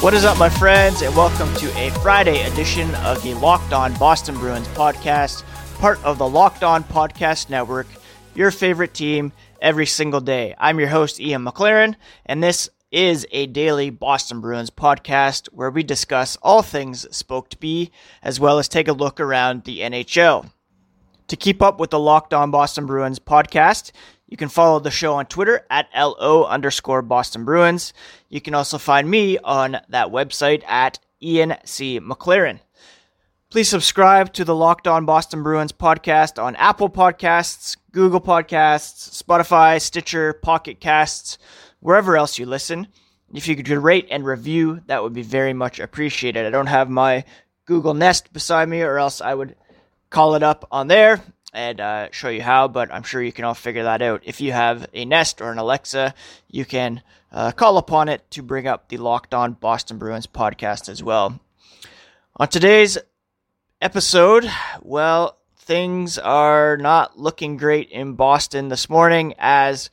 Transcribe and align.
What 0.00 0.14
is 0.14 0.24
up, 0.24 0.38
my 0.38 0.48
friends, 0.48 1.02
and 1.02 1.14
welcome 1.14 1.54
to 1.56 1.70
a 1.78 1.90
Friday 2.00 2.40
edition 2.46 2.94
of 3.04 3.22
the 3.22 3.34
Locked 3.34 3.74
On 3.74 3.92
Boston 3.98 4.34
Bruins 4.34 4.66
podcast, 4.68 5.44
part 5.78 6.02
of 6.02 6.16
the 6.16 6.26
Locked 6.26 6.64
On 6.64 6.82
Podcast 6.82 7.50
Network, 7.50 7.86
your 8.34 8.50
favorite 8.50 8.94
team 8.94 9.30
every 9.60 9.84
single 9.84 10.22
day. 10.22 10.54
I'm 10.56 10.78
your 10.78 10.88
host, 10.88 11.20
Ian 11.20 11.44
McLaren, 11.44 11.96
and 12.24 12.42
this 12.42 12.70
is 12.90 13.26
a 13.30 13.44
daily 13.44 13.90
Boston 13.90 14.40
Bruins 14.40 14.70
podcast 14.70 15.48
where 15.48 15.70
we 15.70 15.82
discuss 15.82 16.38
all 16.40 16.62
things 16.62 17.06
Spoked 17.14 17.60
B, 17.60 17.90
as 18.22 18.40
well 18.40 18.58
as 18.58 18.68
take 18.68 18.88
a 18.88 18.94
look 18.94 19.20
around 19.20 19.64
the 19.64 19.80
NHL. 19.80 20.50
To 21.28 21.36
keep 21.36 21.60
up 21.60 21.78
with 21.78 21.90
the 21.90 21.98
Locked 21.98 22.32
On 22.32 22.50
Boston 22.50 22.86
Bruins 22.86 23.18
podcast, 23.18 23.92
you 24.30 24.36
can 24.36 24.48
follow 24.48 24.78
the 24.78 24.92
show 24.92 25.14
on 25.14 25.26
Twitter 25.26 25.66
at 25.68 25.88
LO 25.94 26.44
underscore 26.44 27.02
Boston 27.02 27.44
Bruins. 27.44 27.92
You 28.28 28.40
can 28.40 28.54
also 28.54 28.78
find 28.78 29.10
me 29.10 29.38
on 29.38 29.78
that 29.88 30.08
website 30.08 30.62
at 30.68 31.00
Ian 31.20 31.56
C. 31.64 31.98
McLaren. 31.98 32.60
Please 33.50 33.68
subscribe 33.68 34.32
to 34.34 34.44
the 34.44 34.54
Locked 34.54 34.86
On 34.86 35.04
Boston 35.04 35.42
Bruins 35.42 35.72
podcast 35.72 36.40
on 36.40 36.54
Apple 36.54 36.88
Podcasts, 36.88 37.76
Google 37.90 38.20
Podcasts, 38.20 39.20
Spotify, 39.20 39.82
Stitcher, 39.82 40.34
Pocket 40.34 40.78
Casts, 40.78 41.36
wherever 41.80 42.16
else 42.16 42.38
you 42.38 42.46
listen. 42.46 42.86
If 43.34 43.48
you 43.48 43.56
could 43.56 43.68
rate 43.68 44.06
and 44.12 44.24
review, 44.24 44.80
that 44.86 45.02
would 45.02 45.12
be 45.12 45.22
very 45.22 45.52
much 45.52 45.80
appreciated. 45.80 46.46
I 46.46 46.50
don't 46.50 46.68
have 46.68 46.88
my 46.88 47.24
Google 47.64 47.94
Nest 47.94 48.32
beside 48.32 48.68
me, 48.68 48.82
or 48.82 48.98
else 48.98 49.20
I 49.20 49.34
would 49.34 49.56
call 50.08 50.36
it 50.36 50.44
up 50.44 50.68
on 50.70 50.86
there 50.86 51.20
and 51.52 51.80
uh, 51.80 52.08
show 52.10 52.28
you 52.28 52.42
how, 52.42 52.68
but 52.68 52.92
I'm 52.92 53.02
sure 53.02 53.22
you 53.22 53.32
can 53.32 53.44
all 53.44 53.54
figure 53.54 53.84
that 53.84 54.02
out. 54.02 54.22
If 54.24 54.40
you 54.40 54.52
have 54.52 54.86
a 54.92 55.04
Nest 55.04 55.40
or 55.40 55.50
an 55.50 55.58
Alexa, 55.58 56.14
you 56.48 56.64
can 56.64 57.02
uh, 57.32 57.52
call 57.52 57.78
upon 57.78 58.08
it 58.08 58.28
to 58.32 58.42
bring 58.42 58.66
up 58.66 58.88
the 58.88 58.96
Locked 58.98 59.34
On 59.34 59.52
Boston 59.52 59.98
Bruins 59.98 60.26
podcast 60.26 60.88
as 60.88 61.02
well. 61.02 61.40
On 62.36 62.48
today's 62.48 62.98
episode, 63.80 64.50
well, 64.82 65.38
things 65.56 66.18
are 66.18 66.76
not 66.76 67.18
looking 67.18 67.56
great 67.56 67.90
in 67.90 68.14
Boston 68.14 68.68
this 68.68 68.88
morning 68.88 69.34
as 69.38 69.90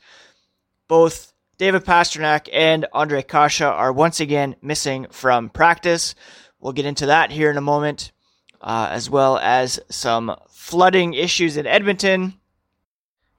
both 0.88 1.32
David 1.58 1.84
Pastrnak 1.84 2.48
and 2.52 2.86
Ondrej 2.94 3.28
Kase 3.28 3.62
are 3.62 3.92
once 3.92 4.20
again 4.20 4.56
missing 4.62 5.06
from 5.10 5.50
practice. 5.50 6.14
We'll 6.60 6.72
get 6.72 6.86
into 6.86 7.06
that 7.06 7.30
here 7.30 7.50
in 7.50 7.56
a 7.56 7.60
moment, 7.60 8.12
uh, 8.60 8.88
as 8.90 9.08
well 9.08 9.38
as 9.38 9.80
some 9.88 10.36
flooding 10.48 11.14
issues 11.14 11.56
in 11.56 11.66
Edmonton, 11.66 12.34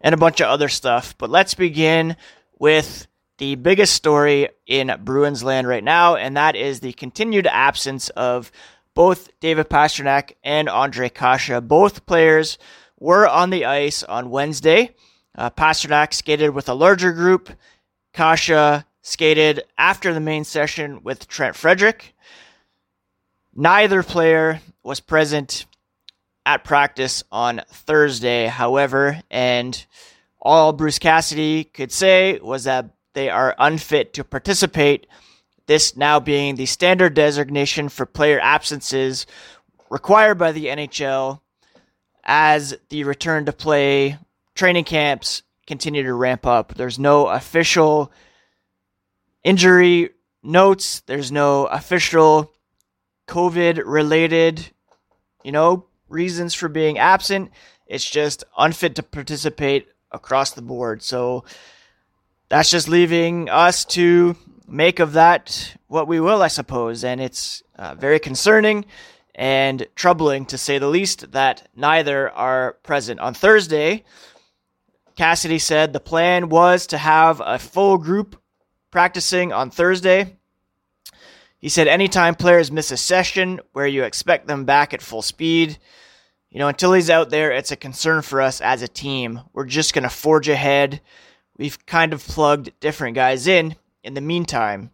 and 0.01 0.13
a 0.13 0.17
bunch 0.17 0.41
of 0.41 0.47
other 0.47 0.69
stuff. 0.69 1.17
But 1.17 1.29
let's 1.29 1.53
begin 1.53 2.15
with 2.57 3.07
the 3.37 3.55
biggest 3.55 3.93
story 3.93 4.49
in 4.67 4.93
Bruins 5.03 5.43
land 5.43 5.67
right 5.67 5.83
now, 5.83 6.15
and 6.15 6.37
that 6.37 6.55
is 6.55 6.79
the 6.79 6.93
continued 6.93 7.47
absence 7.47 8.09
of 8.09 8.51
both 8.93 9.29
David 9.39 9.69
Pastrnak 9.69 10.33
and 10.43 10.67
Ondrej 10.67 11.13
Kase. 11.13 11.61
Both 11.61 12.05
players 12.05 12.57
were 12.99 13.27
on 13.27 13.49
the 13.49 13.65
ice 13.65 14.03
on 14.03 14.29
Wednesday. 14.29 14.95
Uh, 15.37 15.49
Pastrnak 15.49 16.13
skated 16.13 16.49
with 16.49 16.67
a 16.67 16.73
larger 16.73 17.13
group. 17.13 17.49
Kase 18.13 18.83
skated 19.01 19.63
after 19.77 20.13
the 20.13 20.19
main 20.19 20.43
session 20.43 21.01
with 21.03 21.27
Trent 21.27 21.55
Frederic. 21.55 22.13
Neither 23.59 24.03
player 24.03 24.61
was 24.83 25.01
present 25.01 25.65
at 26.45 26.63
practice 26.63 27.25
on 27.29 27.61
Thursday, 27.69 28.45
however, 28.45 29.21
and 29.29 29.85
all 30.41 30.71
Bruce 30.71 30.97
Cassidy 30.97 31.65
could 31.65 31.91
say 31.91 32.39
was 32.39 32.63
that 32.63 32.91
they 33.15 33.29
are 33.29 33.57
unfit 33.59 34.13
to 34.13 34.23
participate, 34.23 35.07
this 35.65 35.97
now 35.97 36.21
being 36.21 36.55
the 36.55 36.67
standard 36.67 37.15
designation 37.15 37.89
for 37.89 38.05
player 38.05 38.39
absences 38.39 39.25
required 39.89 40.37
by 40.37 40.53
the 40.53 40.67
NHL 40.67 41.41
as 42.23 42.77
the 42.87 43.03
return 43.03 43.45
to 43.45 43.51
play 43.51 44.17
training 44.55 44.85
camps 44.85 45.43
continue 45.67 46.03
to 46.03 46.13
ramp 46.13 46.45
up. 46.45 46.75
There's 46.75 46.97
no 46.97 47.27
official 47.27 48.09
injury 49.43 50.11
notes, 50.41 51.01
there's 51.07 51.29
no 51.29 51.65
official 51.65 52.53
COVID 53.29 53.83
related, 53.85 54.71
you 55.43 55.51
know, 55.51 55.85
reasons 56.09 56.53
for 56.53 56.67
being 56.67 56.97
absent. 56.97 57.51
It's 57.85 58.09
just 58.09 58.43
unfit 58.57 58.95
to 58.95 59.03
participate 59.03 59.87
across 60.11 60.51
the 60.51 60.61
board. 60.61 61.01
So 61.03 61.45
that's 62.49 62.71
just 62.71 62.89
leaving 62.89 63.47
us 63.49 63.85
to 63.85 64.35
make 64.67 64.99
of 64.99 65.13
that 65.13 65.75
what 65.87 66.07
we 66.07 66.19
will, 66.19 66.41
I 66.41 66.47
suppose. 66.47 67.03
And 67.03 67.21
it's 67.21 67.63
uh, 67.75 67.95
very 67.95 68.19
concerning 68.19 68.85
and 69.35 69.87
troubling, 69.95 70.45
to 70.47 70.57
say 70.57 70.79
the 70.79 70.87
least, 70.87 71.31
that 71.31 71.69
neither 71.75 72.29
are 72.31 72.73
present. 72.83 73.19
On 73.19 73.33
Thursday, 73.33 74.03
Cassidy 75.15 75.59
said 75.59 75.93
the 75.93 75.99
plan 75.99 76.49
was 76.49 76.87
to 76.87 76.97
have 76.97 77.41
a 77.45 77.59
full 77.59 77.97
group 77.97 78.41
practicing 78.91 79.53
on 79.53 79.69
Thursday. 79.69 80.38
He 81.59 81.69
said 81.69 81.87
anytime 81.87 82.35
players 82.35 82.71
miss 82.71 82.89
a 82.89 82.97
session 82.97 83.59
where 83.73 83.85
you 83.85 84.03
expect 84.03 84.47
them 84.47 84.63
back 84.63 84.93
at 84.93 85.01
full 85.01 85.21
speed, 85.21 85.77
you 86.49 86.57
know, 86.57 86.69
until 86.69 86.93
he's 86.93 87.09
out 87.09 87.29
there, 87.29 87.51
it's 87.51 87.71
a 87.71 87.75
concern 87.75 88.21
for 88.21 88.41
us 88.41 88.61
as 88.61 88.81
a 88.81 88.87
team. 88.87 89.41
We're 89.53 89.65
just 89.65 89.93
going 89.93 90.03
to 90.03 90.09
forge 90.09 90.47
ahead. 90.47 91.01
We've 91.57 91.85
kind 91.85 92.13
of 92.13 92.25
plugged 92.25 92.71
different 92.79 93.15
guys 93.15 93.45
in 93.45 93.75
in 94.03 94.13
the 94.13 94.21
meantime. 94.21 94.89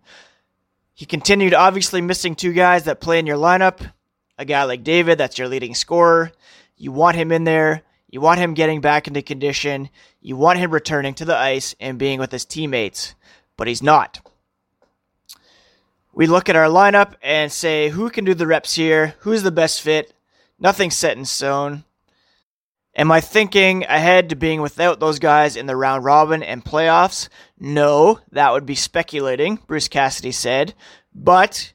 He 0.93 1.05
continued, 1.05 1.53
obviously, 1.53 2.01
missing 2.01 2.35
two 2.35 2.51
guys 2.51 2.85
that 2.85 2.99
play 2.99 3.19
in 3.19 3.27
your 3.27 3.37
lineup. 3.37 3.91
A 4.37 4.45
guy 4.45 4.63
like 4.63 4.83
David, 4.83 5.17
that's 5.17 5.37
your 5.37 5.47
leading 5.47 5.75
scorer. 5.75 6.31
You 6.75 6.91
want 6.91 7.15
him 7.15 7.31
in 7.31 7.43
there. 7.43 7.83
You 8.09 8.21
want 8.21 8.39
him 8.39 8.53
getting 8.53 8.81
back 8.81 9.07
into 9.07 9.21
condition. 9.21 9.89
You 10.21 10.35
want 10.35 10.59
him 10.59 10.71
returning 10.71 11.13
to 11.15 11.25
the 11.25 11.37
ice 11.37 11.75
and 11.79 11.99
being 11.99 12.19
with 12.19 12.31
his 12.31 12.45
teammates, 12.45 13.13
but 13.55 13.67
he's 13.67 13.83
not. 13.83 14.19
We 16.15 16.27
look 16.27 16.47
at 16.47 16.55
our 16.55 16.67
lineup 16.67 17.15
and 17.21 17.51
say, 17.51 17.89
who 17.89 18.09
can 18.09 18.23
do 18.23 18.33
the 18.33 18.47
reps 18.47 18.73
here? 18.75 19.15
Who's 19.19 19.43
the 19.43 19.51
best 19.51 19.81
fit? 19.81 20.13
Nothing's 20.57 20.95
set 20.95 21.17
in 21.17 21.25
stone. 21.25 21.83
Am 22.95 23.11
I 23.11 23.19
thinking 23.19 23.83
ahead 23.83 24.29
to 24.29 24.37
being 24.37 24.61
without 24.61 25.01
those 25.01 25.19
guys 25.19 25.57
in 25.57 25.65
the 25.65 25.75
round 25.75 26.05
robin 26.05 26.41
and 26.41 26.63
playoffs? 26.63 27.27
No, 27.59 28.21
that 28.31 28.53
would 28.53 28.65
be 28.65 28.75
speculating, 28.75 29.59
Bruce 29.67 29.89
Cassidy 29.89 30.31
said. 30.31 30.73
But 31.13 31.73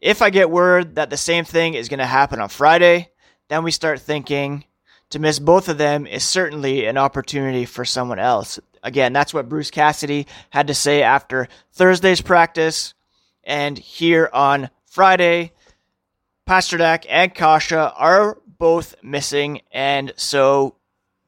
if 0.00 0.22
I 0.22 0.30
get 0.30 0.48
word 0.48 0.94
that 0.94 1.10
the 1.10 1.18
same 1.18 1.44
thing 1.44 1.74
is 1.74 1.90
going 1.90 1.98
to 1.98 2.06
happen 2.06 2.40
on 2.40 2.48
Friday, 2.48 3.10
then 3.50 3.64
we 3.64 3.70
start 3.70 4.00
thinking 4.00 4.64
to 5.10 5.18
miss 5.18 5.38
both 5.38 5.68
of 5.68 5.76
them 5.76 6.06
is 6.06 6.24
certainly 6.24 6.86
an 6.86 6.96
opportunity 6.96 7.66
for 7.66 7.84
someone 7.84 8.18
else. 8.18 8.58
Again, 8.82 9.12
that's 9.12 9.34
what 9.34 9.50
Bruce 9.50 9.70
Cassidy 9.70 10.26
had 10.48 10.68
to 10.68 10.74
say 10.74 11.02
after 11.02 11.48
Thursday's 11.72 12.22
practice. 12.22 12.94
And 13.44 13.78
here 13.78 14.30
on 14.32 14.70
Friday, 14.84 15.52
Pastrnak 16.46 17.06
and 17.08 17.34
Kase 17.34 17.72
are 17.72 18.38
both 18.58 18.94
missing, 19.02 19.62
and 19.72 20.12
so 20.16 20.76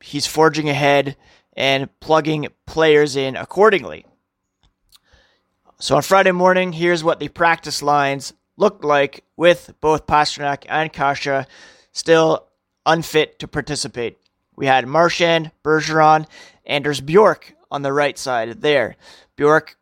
he's 0.01 0.27
forging 0.27 0.69
ahead 0.69 1.17
and 1.57 1.89
plugging 2.01 2.49
players 2.67 3.17
in 3.17 3.37
accordingly. 3.37 4.07
So 5.79 5.97
on 5.97 6.03
Friday 6.03 6.33
morning, 6.33 6.73
here's 6.73 7.05
what 7.05 7.21
the 7.21 7.29
practice 7.29 7.83
lines 7.83 8.33
looked 8.57 8.85
like 8.85 9.25
with 9.37 9.75
both 9.81 10.07
Pastrnak 10.07 10.65
and 10.69 10.93
Kase 10.93 11.47
still 11.93 12.49
unfit 12.87 13.39
to 13.41 13.49
participate. 13.49 14.19
We 14.57 14.67
had 14.67 14.87
Marchand, 14.87 15.51
Bergeron, 15.65 16.27
Anders 16.65 17.01
Bjork 17.01 17.55
on 17.71 17.83
the 17.83 17.93
right 17.93 18.17
side 18.17 18.61
there. 18.61 18.97
Bjork 19.37 19.77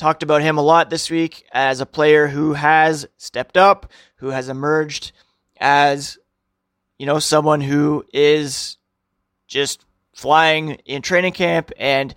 talked 0.00 0.22
about 0.22 0.40
him 0.40 0.56
a 0.56 0.62
lot 0.62 0.88
this 0.88 1.10
week 1.10 1.46
as 1.52 1.80
a 1.80 1.86
player 1.86 2.26
who 2.26 2.54
has 2.54 3.06
stepped 3.18 3.58
up, 3.58 3.92
who 4.16 4.30
has 4.30 4.48
emerged 4.48 5.12
as, 5.60 6.18
you 6.98 7.04
know, 7.04 7.18
someone 7.18 7.60
who 7.60 8.04
is 8.12 8.78
just 9.46 9.84
flying 10.14 10.70
in 10.86 11.02
training 11.02 11.34
camp 11.34 11.70
and 11.78 12.14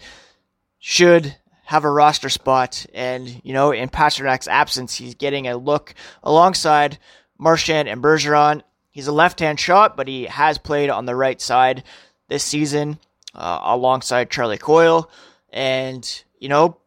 should 0.80 1.35
have 1.65 1.83
a 1.83 1.91
roster 1.91 2.30
spot. 2.30 2.85
And, 2.94 3.41
you 3.44 3.51
know, 3.51 3.71
in 3.71 3.89
Pastrnak's 3.89 4.47
absence, 4.47 4.95
he's 4.95 5.15
getting 5.15 5.50
a 5.50 5.57
look 5.57 5.94
alongside 6.24 6.97
Marchand 7.38 7.89
and 7.89 8.01
Bergeron. 8.01 8.62
He's 8.91 9.07
a 9.07 9.12
left 9.12 9.41
hand 9.41 9.59
shot, 9.59 9.97
but 9.97 10.07
he 10.07 10.24
has 10.25 10.57
played 10.57 10.89
on 10.89 11.06
the 11.06 11.15
right 11.15 11.41
side 11.41 11.83
this 12.29 12.45
season 12.45 12.97
uh, 13.36 13.59
alongside 13.62 14.29
Charlie 14.29 14.57
Coyle. 14.57 15.12
And, 15.51 16.24
you 16.39 16.47
know, 16.47 16.77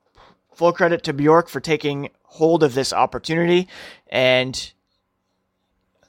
full 0.57 0.73
credit 0.73 1.05
to 1.05 1.13
Bjork 1.13 1.49
for 1.49 1.61
taking 1.61 2.11
hold 2.23 2.63
of 2.63 2.75
this 2.75 2.93
opportunity, 2.93 3.69
and 4.09 4.73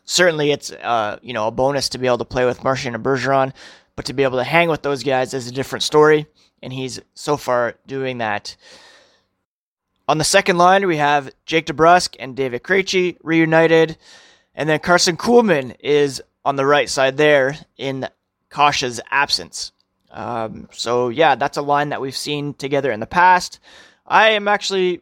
certainly 0.06 0.52
it's 0.52 0.72
uh, 0.72 1.20
you 1.22 1.34
know 1.34 1.48
a 1.48 1.52
bonus 1.52 1.90
to 1.90 1.98
be 1.98 2.08
able 2.08 2.18
to 2.20 2.26
play 2.26 2.46
with 2.46 2.64
Marchand 2.64 2.96
and 2.96 3.04
Bergeron, 3.04 3.54
but 3.96 4.06
to 4.06 4.14
be 4.14 4.24
able 4.24 4.38
to 4.38 4.44
hang 4.44 4.70
with 4.70 4.82
those 4.82 5.04
guys 5.04 5.34
is 5.34 5.48
a 5.48 5.52
different 5.52 5.84
story, 5.84 6.28
and 6.62 6.74
he's 6.74 7.00
so 7.14 7.38
far 7.38 7.76
doing 7.86 8.20
that. 8.20 8.56
On 10.10 10.18
the 10.18 10.24
second 10.24 10.58
line, 10.58 10.88
we 10.88 10.98
have 10.98 11.30
Jake 11.46 11.66
DeBrusk 11.66 12.16
and 12.18 12.34
David 12.34 12.64
Krejci 12.64 13.18
reunited. 13.24 13.98
And 14.58 14.68
then 14.68 14.80
Carson 14.80 15.18
Kuhlman 15.18 15.76
is 15.82 16.22
on 16.44 16.56
the 16.56 16.66
right 16.66 16.90
side 16.90 17.16
there 17.16 17.56
in 17.78 18.08
Kase's 18.50 19.00
absence. 19.12 19.72
Um, 20.10 20.68
so 20.72 21.10
yeah, 21.10 21.36
that's 21.36 21.58
a 21.58 21.62
line 21.62 21.90
that 21.90 22.02
we've 22.02 22.18
seen 22.18 22.56
together 22.56 22.92
in 22.92 23.00
the 23.00 23.06
past. 23.06 23.60
I 24.08 24.30
am 24.30 24.48
actually 24.48 25.02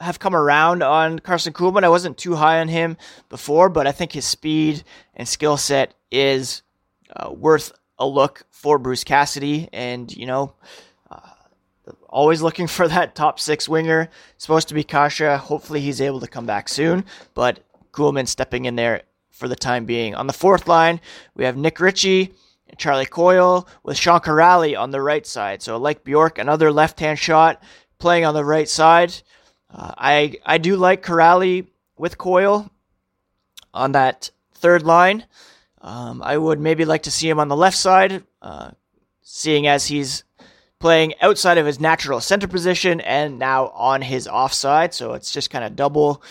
have 0.00 0.18
come 0.18 0.34
around 0.34 0.82
on 0.82 1.18
Carson 1.18 1.52
Kuhlman. 1.52 1.84
I 1.84 1.88
wasn't 1.88 2.18
too 2.18 2.34
high 2.34 2.60
on 2.60 2.68
him 2.68 2.96
before, 3.28 3.68
but 3.68 3.86
I 3.86 3.92
think 3.92 4.12
his 4.12 4.24
speed 4.24 4.82
and 5.14 5.26
skill 5.26 5.56
set 5.56 5.94
is 6.10 6.62
uh, 7.14 7.30
worth 7.32 7.72
a 7.98 8.06
look 8.06 8.44
for 8.50 8.78
Bruce 8.78 9.04
Cassidy. 9.04 9.68
And 9.72 10.14
you 10.14 10.26
know, 10.26 10.54
uh, 11.10 11.30
always 12.08 12.42
looking 12.42 12.66
for 12.76 12.88
that 12.88 13.14
top 13.14 13.38
six 13.38 13.68
winger. 13.68 14.10
Supposed 14.36 14.68
to 14.68 14.74
be 14.74 14.84
Kase. 14.84 15.38
Hopefully, 15.40 15.80
he's 15.80 16.00
able 16.00 16.20
to 16.20 16.28
come 16.28 16.46
back 16.46 16.68
soon. 16.68 17.04
But 17.34 17.60
Kuhlman 17.92 18.26
stepping 18.26 18.64
in 18.64 18.76
there 18.76 19.02
for 19.30 19.48
the 19.48 19.56
time 19.56 19.84
being. 19.84 20.14
On 20.14 20.26
the 20.26 20.32
fourth 20.32 20.68
line, 20.68 21.00
we 21.34 21.44
have 21.44 21.56
Nick 21.56 21.80
Ritchie 21.80 22.34
and 22.68 22.78
Charlie 22.78 23.06
Coyle 23.06 23.68
with 23.82 23.96
Sean 23.96 24.20
Kuraly 24.20 24.78
on 24.78 24.90
the 24.90 25.00
right 25.00 25.26
side. 25.26 25.62
So, 25.62 25.76
like 25.76 26.04
Bjork, 26.04 26.38
another 26.38 26.70
left 26.72 27.00
hand 27.00 27.18
shot 27.18 27.62
playing 28.04 28.26
on 28.26 28.34
the 28.34 28.44
right 28.44 28.68
side. 28.68 29.14
Uh, 29.70 29.92
I 29.96 30.34
I 30.44 30.58
do 30.58 30.76
like 30.76 31.02
Kuraly 31.02 31.68
with 31.96 32.18
Coyle 32.18 32.70
on 33.72 33.92
that 33.92 34.30
third 34.52 34.82
line. 34.82 35.24
Um, 35.80 36.22
I 36.22 36.36
would 36.36 36.60
maybe 36.60 36.84
like 36.84 37.04
to 37.04 37.10
see 37.10 37.30
him 37.30 37.40
on 37.40 37.48
the 37.48 37.56
left 37.56 37.78
side, 37.78 38.22
uh, 38.42 38.72
seeing 39.22 39.66
as 39.66 39.86
he's 39.86 40.24
playing 40.80 41.14
outside 41.22 41.56
of 41.56 41.64
his 41.64 41.80
natural 41.80 42.20
center 42.20 42.46
position 42.46 43.00
and 43.00 43.38
now 43.38 43.68
on 43.68 44.02
his 44.02 44.28
offside. 44.28 44.92
So 44.92 45.14
it's 45.14 45.30
just 45.30 45.48
kind 45.48 45.64
of 45.64 45.74
double 45.74 46.22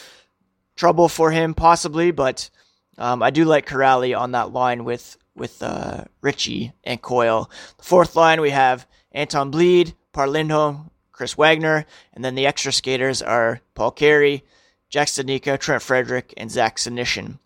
trouble 0.76 1.10
for 1.10 1.32
him, 1.32 1.56
possibly. 1.56 2.12
But 2.12 2.52
um, 3.00 3.24
I 3.24 3.32
do 3.32 3.46
like 3.46 3.68
Kuraly 3.68 4.16
on 4.16 4.34
that 4.34 4.54
line 4.54 4.84
with 4.84 5.18
with 5.36 5.64
uh, 5.64 6.04
Ritchie 6.22 6.72
and 6.84 7.02
Coyle. 7.02 7.50
The 7.80 7.84
fourth 7.84 8.16
line 8.16 8.42
we 8.42 8.52
have 8.52 8.86
Anton 9.12 9.52
Blidh, 9.52 9.96
Par 10.12 10.28
Lindholm, 10.28 10.92
Chris 11.14 11.38
Wagner, 11.38 11.86
and 12.14 12.26
then 12.26 12.36
the 12.36 12.46
extra 12.46 12.74
skaters 12.74 13.22
are 13.22 13.62
Paul 13.76 13.92
Carey, 13.92 14.44
Jack 14.90 15.08
Studnicka, 15.08 15.58
Trent 15.60 15.82
Frederic, 15.82 16.34
and 16.36 16.52
Zach 16.52 16.78
Senyshyn. 16.78 17.38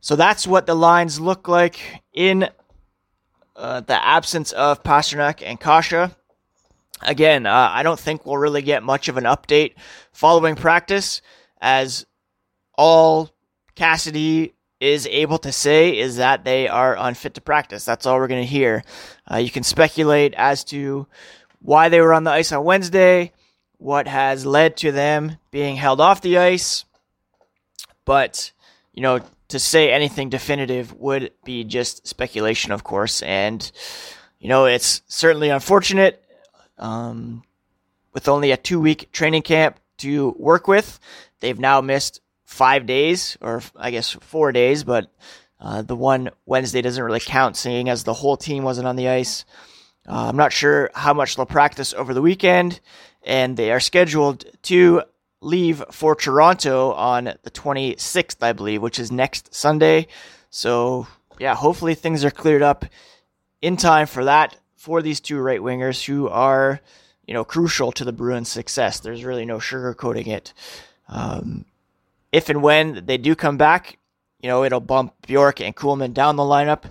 So 0.00 0.14
that's 0.16 0.46
what 0.46 0.66
the 0.66 0.74
lines 0.74 1.18
look 1.18 1.48
like 1.48 2.02
in 2.12 2.48
uh, 3.56 3.80
the 3.80 4.04
absence 4.04 4.52
of 4.52 4.82
Pastrnak 4.82 5.42
and 5.42 5.58
Kase. 5.58 6.10
Again, 7.02 7.46
uh, 7.46 7.70
I 7.72 7.82
don't 7.82 7.98
think 7.98 8.24
we'll 8.24 8.36
really 8.36 8.62
get 8.62 8.82
much 8.82 9.08
of 9.08 9.16
an 9.16 9.24
update 9.24 9.74
following 10.12 10.54
practice, 10.54 11.22
as 11.60 12.06
all 12.76 13.30
Cassidy 13.74 14.54
is 14.80 15.06
able 15.06 15.38
to 15.38 15.52
say 15.52 15.98
is 15.98 16.16
that 16.16 16.44
they 16.44 16.68
are 16.68 16.96
unfit 16.98 17.34
to 17.34 17.40
practice. 17.40 17.84
That's 17.84 18.04
all 18.04 18.18
we're 18.18 18.28
going 18.28 18.42
to 18.42 18.46
hear. 18.46 18.84
Uh, 19.30 19.36
you 19.36 19.50
can 19.50 19.62
speculate 19.62 20.34
as 20.34 20.64
to 20.64 21.06
why 21.64 21.88
they 21.88 22.00
were 22.00 22.12
on 22.12 22.24
the 22.24 22.30
ice 22.30 22.52
on 22.52 22.62
Wednesday, 22.62 23.32
what 23.78 24.06
has 24.06 24.44
led 24.44 24.76
to 24.76 24.92
them 24.92 25.38
being 25.50 25.76
held 25.76 25.98
off 25.98 26.20
the 26.20 26.36
ice. 26.36 26.84
But, 28.04 28.52
you 28.92 29.02
know, 29.02 29.20
to 29.48 29.58
say 29.58 29.90
anything 29.90 30.28
definitive 30.28 30.92
would 31.00 31.32
be 31.42 31.64
just 31.64 32.06
speculation, 32.06 32.70
of 32.70 32.84
course. 32.84 33.22
And, 33.22 33.70
you 34.38 34.48
know, 34.48 34.66
it's 34.66 35.00
certainly 35.08 35.48
unfortunate 35.48 36.22
um, 36.76 37.42
with 38.12 38.28
only 38.28 38.50
a 38.50 38.58
two 38.58 38.78
week 38.78 39.10
training 39.10 39.42
camp 39.42 39.80
to 39.98 40.36
work 40.38 40.68
with. 40.68 41.00
They've 41.40 41.58
now 41.58 41.80
missed 41.80 42.20
five 42.44 42.84
days, 42.84 43.38
or 43.40 43.62
I 43.74 43.90
guess 43.90 44.10
four 44.10 44.52
days, 44.52 44.84
but 44.84 45.10
uh, 45.58 45.80
the 45.80 45.96
one 45.96 46.28
Wednesday 46.44 46.82
doesn't 46.82 47.02
really 47.02 47.20
count, 47.20 47.56
seeing 47.56 47.88
as 47.88 48.04
the 48.04 48.12
whole 48.12 48.36
team 48.36 48.64
wasn't 48.64 48.86
on 48.86 48.96
the 48.96 49.08
ice. 49.08 49.46
Uh, 50.08 50.28
I'm 50.28 50.36
not 50.36 50.52
sure 50.52 50.90
how 50.94 51.14
much 51.14 51.36
they'll 51.36 51.46
practice 51.46 51.94
over 51.94 52.12
the 52.12 52.22
weekend, 52.22 52.80
and 53.22 53.56
they 53.56 53.70
are 53.72 53.80
scheduled 53.80 54.44
to 54.64 55.02
leave 55.40 55.84
for 55.90 56.14
Toronto 56.14 56.92
on 56.92 57.24
the 57.42 57.50
26th, 57.50 58.42
I 58.42 58.52
believe, 58.52 58.82
which 58.82 58.98
is 58.98 59.12
next 59.12 59.54
Sunday. 59.54 60.06
So, 60.50 61.06
yeah, 61.38 61.54
hopefully 61.54 61.94
things 61.94 62.24
are 62.24 62.30
cleared 62.30 62.62
up 62.62 62.84
in 63.60 63.76
time 63.76 64.06
for 64.06 64.24
that 64.24 64.56
for 64.76 65.00
these 65.00 65.20
two 65.20 65.38
right 65.38 65.60
wingers 65.60 66.04
who 66.04 66.28
are, 66.28 66.80
you 67.26 67.32
know, 67.32 67.44
crucial 67.44 67.92
to 67.92 68.04
the 68.04 68.12
Bruins' 68.12 68.50
success. 68.50 69.00
There's 69.00 69.24
really 69.24 69.46
no 69.46 69.56
sugarcoating 69.56 70.26
it. 70.26 70.52
Um, 71.08 71.64
if 72.32 72.48
and 72.50 72.62
when 72.62 73.06
they 73.06 73.16
do 73.16 73.34
come 73.34 73.56
back, 73.56 73.98
you 74.40 74.48
know, 74.48 74.64
it'll 74.64 74.80
bump 74.80 75.14
Bjork 75.26 75.60
and 75.60 75.74
Kuhlman 75.74 76.12
down 76.12 76.36
the 76.36 76.42
lineup, 76.42 76.84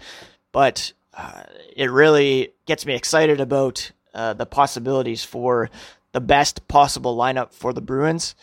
but 0.52 0.94
uh, 1.16 1.44
it 1.76 1.92
really 1.92 2.54
gets 2.66 2.86
me 2.86 2.96
excited 2.96 3.40
about 3.40 3.92
uh, 4.14 4.34
the 4.34 4.46
possibilities 4.46 5.24
for 5.24 5.70
the 6.12 6.22
best 6.22 6.68
possible 6.68 7.18
lineup 7.18 7.54
for 7.54 7.74
the 7.74 7.82
Bruins. 7.82 8.36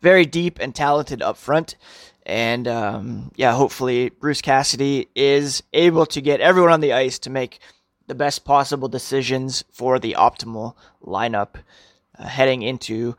Very 0.00 0.26
deep 0.26 0.58
and 0.60 0.74
talented 0.74 1.22
up 1.22 1.36
front. 1.36 1.76
And 2.24 2.68
um, 2.68 3.32
yeah, 3.36 3.52
hopefully 3.52 4.10
Bruce 4.10 4.40
Cassidy 4.40 5.08
is 5.14 5.62
able 5.72 6.06
to 6.06 6.20
get 6.20 6.40
everyone 6.40 6.72
on 6.72 6.80
the 6.80 6.92
ice 6.92 7.18
to 7.20 7.30
make 7.30 7.60
the 8.06 8.14
best 8.14 8.44
possible 8.44 8.88
decisions 8.88 9.64
for 9.70 9.98
the 9.98 10.16
optimal 10.18 10.74
lineup 11.04 11.56
uh, 12.18 12.24
heading 12.24 12.62
into 12.62 13.16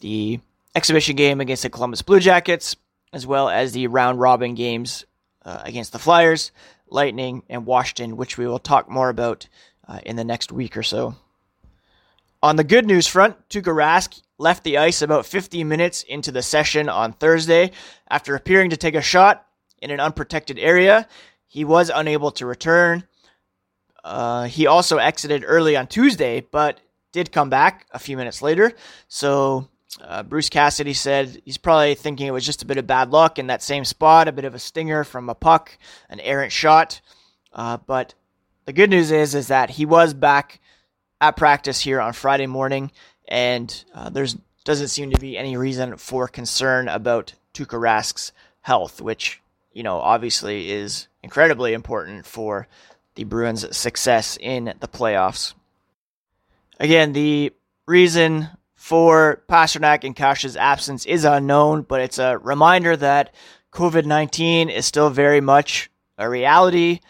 the 0.00 0.40
exhibition 0.74 1.16
game 1.16 1.40
against 1.40 1.62
the 1.62 1.70
Columbus 1.70 2.02
Blue 2.02 2.20
Jackets, 2.20 2.76
as 3.12 3.26
well 3.26 3.48
as 3.48 3.72
the 3.72 3.86
round 3.86 4.20
robin 4.20 4.54
games 4.54 5.04
uh, 5.44 5.62
against 5.64 5.92
the 5.92 5.98
Flyers, 5.98 6.50
Lightning, 6.88 7.42
and 7.48 7.66
Washington, 7.66 8.16
which 8.16 8.38
we 8.38 8.46
will 8.46 8.58
talk 8.58 8.88
more 8.88 9.08
about 9.08 9.48
uh, 9.86 10.00
in 10.04 10.16
the 10.16 10.24
next 10.24 10.52
week 10.52 10.76
or 10.76 10.82
so. 10.82 11.14
On 12.42 12.56
the 12.56 12.64
good 12.64 12.86
news 12.86 13.06
front, 13.06 13.48
Tuukka 13.48 13.74
Rask 13.74 14.20
left 14.38 14.64
the 14.64 14.78
ice 14.78 15.00
about 15.00 15.26
50 15.26 15.64
minutes 15.64 16.02
into 16.02 16.30
the 16.30 16.42
session 16.42 16.88
on 16.88 17.12
Thursday 17.12 17.70
after 18.10 18.34
appearing 18.34 18.70
to 18.70 18.76
take 18.76 18.94
a 18.94 19.02
shot 19.02 19.46
in 19.80 19.90
an 19.90 20.00
unprotected 20.00 20.58
area. 20.58 21.08
He 21.46 21.64
was 21.64 21.90
unable 21.94 22.30
to 22.32 22.46
return. 22.46 23.04
Uh, 24.02 24.44
he 24.44 24.66
also 24.66 24.98
exited 24.98 25.44
early 25.46 25.76
on 25.76 25.86
Tuesday, 25.86 26.40
but 26.50 26.80
did 27.12 27.32
come 27.32 27.48
back 27.48 27.86
a 27.92 27.98
few 27.98 28.16
minutes 28.16 28.42
later. 28.42 28.72
So 29.08 29.68
uh, 30.00 30.22
Bruce 30.22 30.48
Cassidy 30.48 30.94
said 30.94 31.40
he's 31.44 31.58
probably 31.58 31.94
thinking 31.94 32.26
it 32.26 32.32
was 32.32 32.46
just 32.46 32.62
a 32.62 32.66
bit 32.66 32.78
of 32.78 32.86
bad 32.86 33.10
luck 33.10 33.38
in 33.38 33.46
that 33.48 33.62
same 33.62 33.84
spot, 33.84 34.28
a 34.28 34.32
bit 34.32 34.44
of 34.44 34.54
a 34.54 34.58
stinger 34.58 35.04
from 35.04 35.28
a 35.28 35.34
puck, 35.34 35.76
an 36.08 36.20
errant 36.20 36.52
shot. 36.52 37.00
Uh, 37.52 37.78
but 37.86 38.14
the 38.64 38.72
good 38.72 38.90
news 38.90 39.10
is 39.10 39.34
is 39.34 39.48
that 39.48 39.70
he 39.70 39.86
was 39.86 40.14
back 40.14 40.60
at 41.20 41.36
practice 41.36 41.80
here 41.80 42.00
on 42.00 42.12
Friday 42.12 42.46
morning, 42.46 42.90
and 43.28 43.84
uh, 43.94 44.10
there's 44.10 44.36
doesn't 44.64 44.88
seem 44.88 45.10
to 45.10 45.20
be 45.20 45.36
any 45.36 45.56
reason 45.56 45.96
for 45.98 46.26
concern 46.26 46.88
about 46.88 47.34
Tuukka 47.52 47.78
Rask's 47.78 48.32
health, 48.62 49.00
which 49.00 49.40
you 49.72 49.82
know 49.82 49.98
obviously 49.98 50.70
is 50.70 51.08
incredibly 51.22 51.72
important 51.72 52.26
for 52.26 52.66
the 53.14 53.24
Bruins' 53.24 53.76
success 53.76 54.36
in 54.40 54.74
the 54.80 54.88
playoffs. 54.88 55.54
Again, 56.80 57.12
the 57.12 57.52
reason 57.86 58.48
for 58.84 59.42
Pastrnak 59.48 60.04
and 60.04 60.14
Kase's 60.14 60.58
absence 60.58 61.06
is 61.06 61.24
unknown, 61.24 61.80
but 61.80 62.02
it's 62.02 62.18
a 62.18 62.36
reminder 62.36 62.94
that 62.94 63.34
COVID 63.72 64.04
19 64.04 64.68
is 64.68 64.84
still 64.84 65.08
very 65.08 65.40
much 65.40 65.90
a 66.18 66.28
reality. 66.28 67.00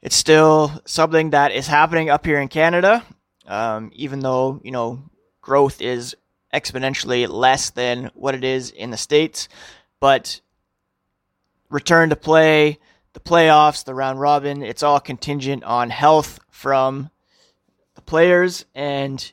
It's 0.00 0.16
still 0.16 0.72
something 0.86 1.30
that 1.30 1.52
is 1.52 1.66
happening 1.66 2.08
up 2.08 2.24
here 2.24 2.40
in 2.40 2.48
Canada, 2.48 3.04
um, 3.46 3.90
even 3.92 4.20
though, 4.20 4.62
you 4.64 4.70
know, 4.70 5.02
growth 5.42 5.82
is 5.82 6.16
exponentially 6.54 7.28
less 7.28 7.68
than 7.68 8.10
what 8.14 8.34
it 8.34 8.42
is 8.42 8.70
in 8.70 8.90
the 8.90 8.96
States. 8.96 9.50
But 10.00 10.40
return 11.68 12.08
to 12.08 12.16
play, 12.16 12.78
the 13.12 13.20
playoffs, 13.20 13.84
the 13.84 13.94
round 13.94 14.18
robin, 14.18 14.62
it's 14.62 14.82
all 14.82 14.98
contingent 14.98 15.62
on 15.62 15.90
health 15.90 16.40
from 16.48 17.10
the 17.96 18.00
players. 18.00 18.64
And 18.74 19.30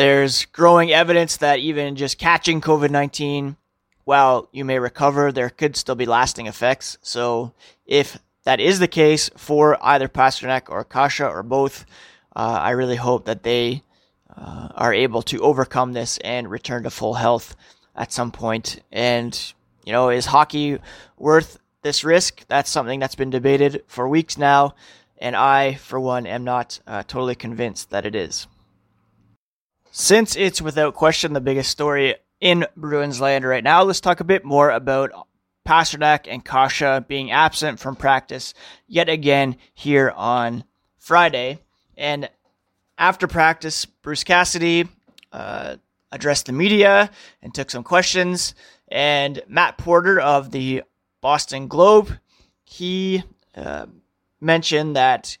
there's 0.00 0.46
growing 0.46 0.90
evidence 0.90 1.36
that 1.36 1.58
even 1.58 1.94
just 1.94 2.16
catching 2.16 2.62
COVID 2.62 2.88
19, 2.88 3.58
while 4.04 4.48
you 4.50 4.64
may 4.64 4.78
recover, 4.78 5.30
there 5.30 5.50
could 5.50 5.76
still 5.76 5.94
be 5.94 6.06
lasting 6.06 6.46
effects. 6.46 6.96
So, 7.02 7.52
if 7.84 8.18
that 8.44 8.60
is 8.60 8.78
the 8.78 8.88
case 8.88 9.28
for 9.36 9.76
either 9.84 10.08
Pastrnak 10.08 10.70
or 10.70 10.84
Kase 10.84 11.20
or 11.20 11.42
both, 11.42 11.84
uh, 12.34 12.60
I 12.62 12.70
really 12.70 12.96
hope 12.96 13.26
that 13.26 13.42
they 13.42 13.82
uh, 14.34 14.68
are 14.74 14.94
able 14.94 15.20
to 15.24 15.42
overcome 15.42 15.92
this 15.92 16.16
and 16.24 16.50
return 16.50 16.84
to 16.84 16.90
full 16.90 17.12
health 17.12 17.54
at 17.94 18.10
some 18.10 18.32
point. 18.32 18.80
And, 18.90 19.38
you 19.84 19.92
know, 19.92 20.08
is 20.08 20.24
hockey 20.24 20.78
worth 21.18 21.58
this 21.82 22.04
risk? 22.04 22.46
That's 22.48 22.70
something 22.70 23.00
that's 23.00 23.16
been 23.16 23.28
debated 23.28 23.84
for 23.86 24.08
weeks 24.08 24.38
now. 24.38 24.76
And 25.18 25.36
I, 25.36 25.74
for 25.74 26.00
one, 26.00 26.26
am 26.26 26.44
not 26.44 26.80
uh, 26.86 27.02
totally 27.02 27.34
convinced 27.34 27.90
that 27.90 28.06
it 28.06 28.14
is. 28.14 28.46
Since 29.92 30.36
it's 30.36 30.62
without 30.62 30.94
question 30.94 31.32
the 31.32 31.40
biggest 31.40 31.68
story 31.68 32.14
in 32.40 32.64
Bruins 32.76 33.20
land 33.20 33.44
right 33.44 33.64
now, 33.64 33.82
let's 33.82 34.00
talk 34.00 34.20
a 34.20 34.24
bit 34.24 34.44
more 34.44 34.70
about 34.70 35.10
Pastrnak 35.66 36.28
and 36.28 36.44
Kase 36.44 37.04
being 37.08 37.32
absent 37.32 37.80
from 37.80 37.96
practice 37.96 38.54
yet 38.86 39.08
again 39.08 39.56
here 39.74 40.10
on 40.16 40.62
Friday. 40.96 41.58
And 41.96 42.30
after 42.98 43.26
practice, 43.26 43.84
Bruce 43.84 44.22
Cassidy 44.22 44.86
uh, 45.32 45.76
addressed 46.12 46.46
the 46.46 46.52
media 46.52 47.10
and 47.42 47.52
took 47.52 47.68
some 47.68 47.82
questions. 47.82 48.54
And 48.86 49.42
Matt 49.48 49.76
Porter 49.76 50.20
of 50.20 50.52
the 50.52 50.84
Boston 51.20 51.66
Globe, 51.66 52.16
he 52.62 53.24
uh, 53.56 53.86
mentioned 54.40 54.94
that 54.94 55.36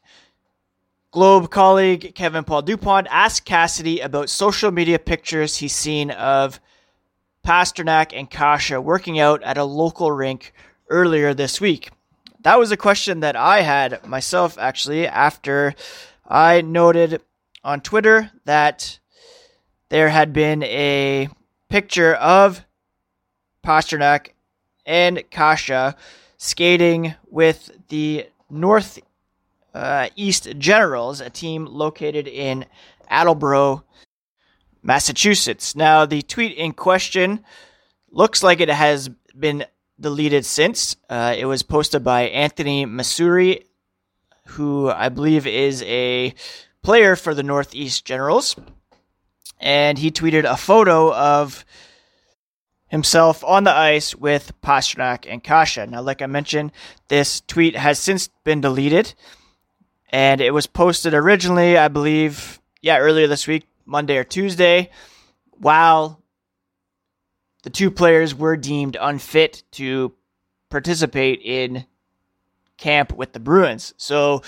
Globe 1.12 1.50
colleague 1.50 2.14
Kevin 2.14 2.44
Paul 2.44 2.62
Dupont 2.62 3.08
asked 3.10 3.44
Cassidy 3.44 3.98
about 3.98 4.30
social 4.30 4.70
media 4.70 4.96
pictures 4.96 5.56
he's 5.56 5.74
seen 5.74 6.12
of 6.12 6.60
Pastrnak 7.44 8.12
and 8.16 8.30
Kase 8.30 8.78
working 8.78 9.18
out 9.18 9.42
at 9.42 9.58
a 9.58 9.64
local 9.64 10.12
rink 10.12 10.52
earlier 10.88 11.34
this 11.34 11.60
week. 11.60 11.90
That 12.42 12.60
was 12.60 12.70
a 12.70 12.76
question 12.76 13.20
that 13.20 13.34
I 13.34 13.62
had 13.62 14.06
myself 14.06 14.56
actually 14.56 15.04
after 15.04 15.74
I 16.28 16.60
noted 16.60 17.20
on 17.64 17.80
Twitter 17.80 18.30
that 18.44 19.00
there 19.88 20.10
had 20.10 20.32
been 20.32 20.62
a 20.62 21.28
picture 21.68 22.14
of 22.14 22.64
Pastrnak 23.66 24.28
and 24.86 25.24
Kase 25.28 25.94
skating 26.36 27.16
with 27.28 27.72
the 27.88 28.28
North 28.48 29.00
uh, 29.74 30.08
East 30.16 30.48
Generals, 30.58 31.20
a 31.20 31.30
team 31.30 31.66
located 31.66 32.26
in 32.26 32.66
Attleboro, 33.08 33.84
Massachusetts. 34.82 35.76
Now, 35.76 36.06
the 36.06 36.22
tweet 36.22 36.56
in 36.56 36.72
question 36.72 37.44
looks 38.10 38.42
like 38.42 38.60
it 38.60 38.68
has 38.68 39.08
been 39.38 39.64
deleted 39.98 40.44
since. 40.44 40.96
Uh, 41.08 41.34
it 41.36 41.44
was 41.44 41.62
posted 41.62 42.02
by 42.02 42.22
Anthony 42.22 42.86
Masuri, 42.86 43.64
who 44.46 44.90
I 44.90 45.08
believe 45.08 45.46
is 45.46 45.82
a 45.82 46.34
player 46.82 47.16
for 47.16 47.34
the 47.34 47.42
Northeast 47.42 48.04
Generals. 48.04 48.56
And 49.60 49.98
he 49.98 50.10
tweeted 50.10 50.44
a 50.44 50.56
photo 50.56 51.12
of 51.14 51.66
himself 52.88 53.44
on 53.44 53.64
the 53.64 53.72
ice 53.72 54.14
with 54.16 54.52
Pastrnak 54.62 55.26
and 55.28 55.44
Kase. 55.44 55.86
Now, 55.88 56.00
like 56.00 56.22
I 56.22 56.26
mentioned, 56.26 56.72
this 57.08 57.40
tweet 57.42 57.76
has 57.76 57.98
since 57.98 58.28
been 58.42 58.62
deleted 58.62 59.14
and 60.10 60.40
it 60.40 60.52
was 60.52 60.66
posted 60.66 61.14
originally, 61.14 61.78
I 61.78 61.88
believe, 61.88 62.60
yeah, 62.82 62.98
earlier 62.98 63.26
this 63.26 63.46
week, 63.46 63.66
Monday 63.86 64.16
or 64.16 64.24
Tuesday, 64.24 64.90
while 65.52 66.20
the 67.62 67.70
two 67.70 67.90
players 67.90 68.34
were 68.34 68.56
deemed 68.56 68.96
unfit 69.00 69.62
to 69.72 70.12
participate 70.70 71.40
in 71.42 71.84
camp 72.76 73.12
with 73.12 73.32
the 73.32 73.40
Bruins. 73.40 73.94
So 73.96 74.42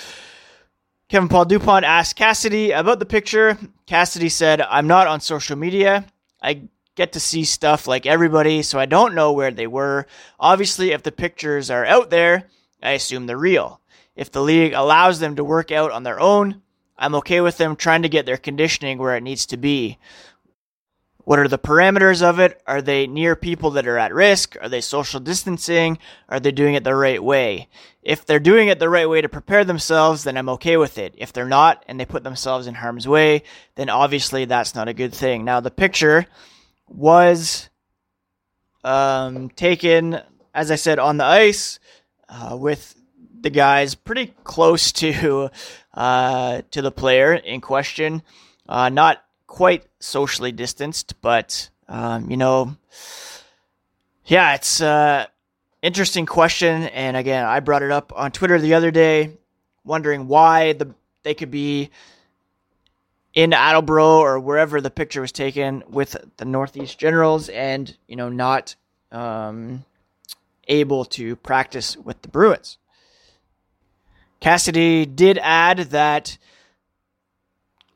Kevin 1.09 1.28
Paul 1.28 1.45
Dupont 1.45 1.85
asked 1.85 2.16
Cassidy 2.16 2.71
about 2.71 2.99
the 2.99 3.04
picture. 3.04 3.59
Cassidy 3.87 4.31
said, 4.31 4.62
I'm 4.62 4.87
not 4.87 5.07
on 5.07 5.21
social 5.21 5.57
media. 5.57 6.07
I 6.42 6.62
get 6.95 7.12
to 7.12 7.21
see 7.21 7.45
stuff 7.45 7.87
like 7.87 8.07
everybody, 8.07 8.62
so 8.62 8.78
I 8.78 8.87
don't 8.87 9.14
know 9.14 9.33
where 9.33 9.50
they 9.50 9.66
were. 9.66 10.07
Obviously, 10.40 10.92
if 10.92 11.02
the 11.02 11.12
pictures 11.12 11.71
are 11.71 11.85
out 11.85 12.09
there, 12.09 12.49
I 12.83 12.92
assume 12.92 13.26
they're 13.26 13.37
real. 13.37 13.81
If 14.14 14.31
the 14.31 14.42
league 14.42 14.73
allows 14.75 15.21
them 15.21 15.37
to 15.37 15.45
work 15.45 15.71
out 15.73 15.90
on 15.90 16.02
their 16.02 16.21
own, 16.21 16.62
I'm 16.99 17.14
okay 17.16 17.40
with 17.40 17.57
them 17.57 17.76
trying 17.76 18.02
to 18.02 18.09
get 18.09 18.26
their 18.26 18.37
conditioning 18.37 18.99
where 18.99 19.16
it 19.16 19.23
needs 19.23 19.47
to 19.47 19.57
be. 19.57 19.99
What 21.25 21.38
are 21.38 21.49
the 21.49 21.59
parameters 21.59 22.21
of 22.21 22.40
it? 22.40 22.61
Are 22.66 22.83
they 22.83 23.07
near 23.07 23.37
people 23.37 23.71
that 23.73 23.87
are 23.87 23.97
at 23.97 24.12
risk? 24.12 24.57
Are 24.61 24.69
they 24.69 24.81
social 24.81 25.21
distancing? 25.21 25.99
Are 26.28 26.40
they 26.40 26.50
doing 26.50 26.75
it 26.75 26.83
the 26.83 26.95
right 26.97 27.23
way? 27.23 27.69
If 28.02 28.26
they're 28.26 28.40
doing 28.40 28.69
it 28.69 28.81
the 28.81 28.88
right 28.88 29.09
way 29.09 29.21
to 29.21 29.28
prepare 29.28 29.64
themselves, 29.64 30.25
then 30.25 30.37
I'm 30.37 30.49
okay 30.50 30.76
with 30.76 30.99
it. 30.99 31.14
If 31.16 31.33
they're 31.33 31.47
not 31.47 31.85
and 31.87 31.99
they 31.99 32.04
put 32.04 32.25
themselves 32.25 32.66
in 32.66 32.75
harm's 32.75 33.07
way, 33.07 33.45
then 33.76 33.88
obviously 33.88 34.47
that's 34.47 34.75
not 34.75 34.88
a 34.88 34.95
good 34.95 35.14
thing. 35.14 35.45
Now, 35.45 35.61
the 35.61 35.71
picture 35.71 36.26
was 36.88 37.71
um, 38.83 39.49
taken, 39.50 40.21
as 40.52 40.73
I 40.73 40.76
said, 40.76 40.99
on 40.99 41.19
the 41.19 41.25
ice 41.25 41.78
uh, 42.28 42.57
with 42.59 42.97
the 43.42 43.50
guys 43.50 43.94
pretty 43.94 44.34
close 44.44 44.92
to 44.92 45.50
uh, 45.94 46.62
to 46.70 46.82
the 46.82 46.90
player 46.90 47.34
in 47.34 47.61
question. 47.61 48.22
Uh, 48.68 48.88
not 48.88 49.22
quite 49.46 49.84
socially 50.00 50.52
distanced, 50.52 51.20
but 51.20 51.68
um, 51.88 52.30
you 52.30 52.37
know, 52.37 52.76
yeah, 54.25 54.54
it's 54.54 54.80
an 54.80 54.87
uh, 54.87 55.26
interesting 55.82 56.26
question. 56.26 56.84
And 56.84 57.16
again, 57.16 57.44
I 57.44 57.61
brought 57.61 57.82
it 57.82 57.90
up 57.90 58.12
on 58.16 58.32
Twitter 58.32 58.58
the 58.58 58.75
other 58.75 58.90
day, 58.90 59.37
wondering 59.84 60.28
why 60.28 60.72
the 60.72 60.94
they 61.22 61.34
could 61.34 61.50
be 61.50 61.90
in 63.34 63.52
Attleboro 63.52 64.18
or 64.18 64.40
wherever 64.40 64.80
the 64.80 64.90
picture 64.90 65.20
was 65.20 65.32
taken 65.32 65.82
with 65.88 66.16
the 66.37 66.44
Northeast 66.44 66.99
Generals, 66.99 67.49
and 67.49 67.96
you 68.06 68.16
know, 68.16 68.28
not 68.28 68.75
um, 69.11 69.84
able 70.68 71.04
to 71.04 71.37
practice 71.37 71.96
with 71.96 72.22
the 72.22 72.28
Bruins. 72.28 72.78
Cassidy 74.42 75.06
did 75.06 75.38
add 75.40 75.78
that 75.90 76.37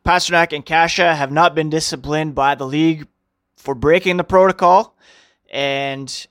Pastrnak 0.04 0.52
and 0.52 0.64
Kase 0.64 0.98
have 0.98 1.32
not 1.32 1.56
been 1.56 1.70
disciplined 1.70 2.36
by 2.36 2.54
the 2.54 2.64
league 2.64 3.08
for 3.56 3.74
breaking 3.74 4.16
the 4.16 4.22
protocol 4.22 4.96
and 5.50 6.28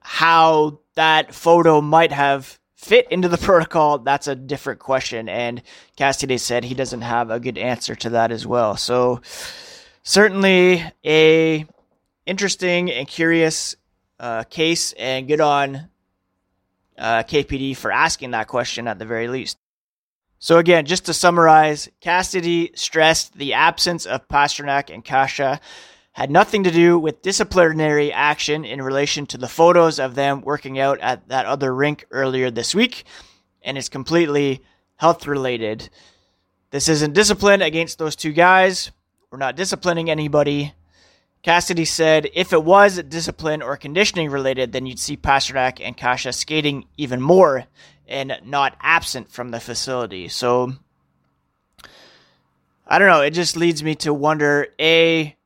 how 0.00 0.78
that 0.94 1.34
photo 1.34 1.82
might 1.82 2.12
have 2.12 2.58
fit 2.76 3.06
into 3.10 3.28
the 3.28 3.36
protocol, 3.50 3.98
that's 3.98 4.26
a 4.26 4.34
different 4.34 4.80
question. 4.80 5.28
And 5.28 5.60
Cassidy 5.96 6.38
said 6.38 6.64
he 6.64 6.74
doesn't 6.74 7.02
have 7.02 7.30
a 7.30 7.38
good 7.38 7.58
answer 7.58 7.94
to 7.96 8.10
that 8.10 8.32
as 8.32 8.46
well. 8.46 8.74
So 8.78 9.20
certainly 10.02 10.82
a 11.04 11.66
interesting 12.24 12.90
and 12.90 13.06
curious 13.06 13.76
uh, 14.18 14.44
case, 14.44 14.94
and 14.94 15.28
good 15.28 15.42
on 15.42 15.90
uh, 16.98 17.22
KPD 17.22 17.76
for 17.76 17.90
asking 17.90 18.32
that 18.32 18.48
question 18.48 18.88
at 18.88 18.98
the 18.98 19.04
very 19.04 19.28
least. 19.28 19.58
So 20.38 20.58
again, 20.58 20.84
just 20.84 21.06
to 21.06 21.14
summarize, 21.14 21.88
Cassidy 22.00 22.70
stressed 22.74 23.38
the 23.38 23.54
absence 23.54 24.04
of 24.04 24.28
Pastrnak 24.28 24.92
and 24.92 25.04
Kase 25.04 25.58
had 26.14 26.30
nothing 26.30 26.62
to 26.62 26.70
do 26.70 26.96
with 26.96 27.22
disciplinary 27.22 28.12
action 28.12 28.64
in 28.64 28.80
relation 28.80 29.26
to 29.26 29.36
the 29.36 29.48
photos 29.48 29.98
of 29.98 30.14
them 30.14 30.42
working 30.42 30.78
out 30.78 31.00
at 31.00 31.28
that 31.28 31.44
other 31.44 31.74
rink 31.74 32.06
earlier 32.12 32.52
this 32.52 32.72
week, 32.72 33.04
and 33.62 33.76
is 33.76 33.88
completely 33.88 34.62
health 34.96 35.26
related. 35.26 35.88
This 36.70 36.88
isn't 36.88 37.14
discipline 37.14 37.62
against 37.62 37.98
those 37.98 38.14
two 38.14 38.32
guys. 38.32 38.92
We're 39.30 39.38
not 39.38 39.56
disciplining 39.56 40.08
anybody. 40.08 40.72
Cassidy 41.44 41.84
said 41.84 42.30
if 42.32 42.54
it 42.54 42.64
was 42.64 43.02
discipline 43.02 43.60
or 43.60 43.76
conditioning 43.76 44.30
related, 44.30 44.72
then 44.72 44.86
you'd 44.86 44.98
see 44.98 45.16
Pastrnak 45.16 45.78
and 45.80 45.94
Kase 45.94 46.34
skating 46.34 46.86
even 46.96 47.20
more 47.20 47.66
and 48.08 48.40
not 48.44 48.76
absent 48.80 49.30
from 49.30 49.50
the 49.50 49.60
facility. 49.60 50.28
So 50.28 50.72
I 52.86 52.98
don't 52.98 53.08
know. 53.08 53.20
It 53.20 53.30
just 53.32 53.56
leads 53.56 53.82
me 53.82 53.94
to 53.96 54.14
wonder 54.14 54.68
a 54.80 55.36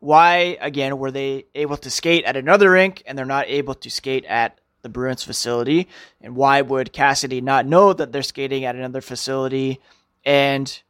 why 0.00 0.58
again 0.60 0.98
were 0.98 1.10
they 1.10 1.44
able 1.54 1.76
to 1.78 1.90
skate 1.90 2.24
at 2.24 2.36
another 2.36 2.70
rink 2.70 3.02
and 3.06 3.16
they're 3.16 3.26
not 3.26 3.46
able 3.48 3.74
to 3.74 3.90
skate 3.90 4.24
at 4.24 4.58
the 4.80 4.88
Bruins 4.90 5.24
facility, 5.24 5.88
and 6.20 6.36
why 6.36 6.60
would 6.60 6.92
Cassidy 6.92 7.40
not 7.40 7.64
know 7.66 7.94
that 7.94 8.12
they're 8.12 8.22
skating 8.22 8.66
at 8.66 8.76
another 8.76 9.00
facility? 9.00 9.80
And 10.26 10.82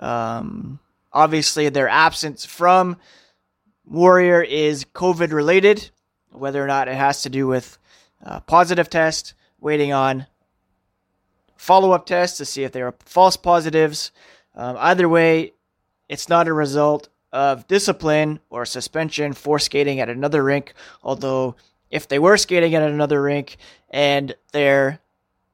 um, 0.00 0.80
obviously, 1.12 1.68
their 1.68 1.88
absence 1.88 2.44
from 2.44 2.96
Warrior 3.90 4.40
is 4.40 4.84
COVID 4.84 5.32
related, 5.32 5.90
whether 6.30 6.62
or 6.62 6.68
not 6.68 6.86
it 6.86 6.94
has 6.94 7.22
to 7.22 7.28
do 7.28 7.48
with 7.48 7.76
a 8.22 8.40
positive 8.40 8.88
test, 8.88 9.34
waiting 9.58 9.92
on 9.92 10.26
follow 11.56 11.90
up 11.90 12.06
tests 12.06 12.38
to 12.38 12.44
see 12.44 12.62
if 12.62 12.70
they 12.70 12.82
are 12.82 12.94
false 13.04 13.36
positives. 13.36 14.12
Um, 14.54 14.76
either 14.78 15.08
way, 15.08 15.54
it's 16.08 16.28
not 16.28 16.46
a 16.46 16.52
result 16.52 17.08
of 17.32 17.66
discipline 17.66 18.38
or 18.48 18.64
suspension 18.64 19.32
for 19.32 19.58
skating 19.58 19.98
at 19.98 20.08
another 20.08 20.44
rink. 20.44 20.72
Although, 21.02 21.56
if 21.90 22.06
they 22.06 22.20
were 22.20 22.36
skating 22.36 22.76
at 22.76 22.84
another 22.84 23.20
rink 23.20 23.56
and 23.88 24.36
their 24.52 25.00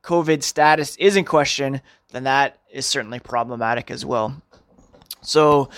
COVID 0.03 0.43
status 0.43 0.95
is 0.97 1.17
in 1.17 1.25
question, 1.25 1.81
then 2.13 2.25
that 2.25 2.59
is 2.71 2.85
certainly 2.85 3.19
problematic 3.19 3.91
as 3.91 4.05
well. 4.05 4.43
So, 5.23 5.71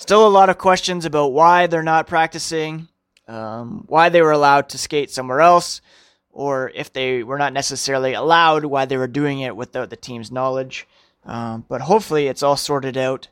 Still 0.00 0.26
a 0.26 0.28
lot 0.28 0.48
of 0.48 0.56
questions 0.56 1.04
about 1.04 1.34
why 1.34 1.66
they're 1.66 1.82
not 1.82 2.06
practicing, 2.06 2.88
um, 3.28 3.84
why 3.86 4.08
they 4.08 4.22
were 4.22 4.32
allowed 4.32 4.70
to 4.70 4.78
skate 4.78 5.10
somewhere 5.10 5.42
else, 5.42 5.82
or 6.30 6.72
if 6.74 6.90
they 6.90 7.22
were 7.22 7.36
not 7.36 7.52
necessarily 7.52 8.14
allowed, 8.14 8.64
why 8.64 8.86
they 8.86 8.96
were 8.96 9.06
doing 9.06 9.40
it 9.40 9.54
without 9.54 9.90
the 9.90 9.96
team's 9.96 10.32
knowledge. 10.32 10.88
Um, 11.26 11.66
but 11.68 11.82
hopefully, 11.82 12.28
it's 12.28 12.42
all 12.42 12.56
sorted 12.56 12.96
out 12.96 13.28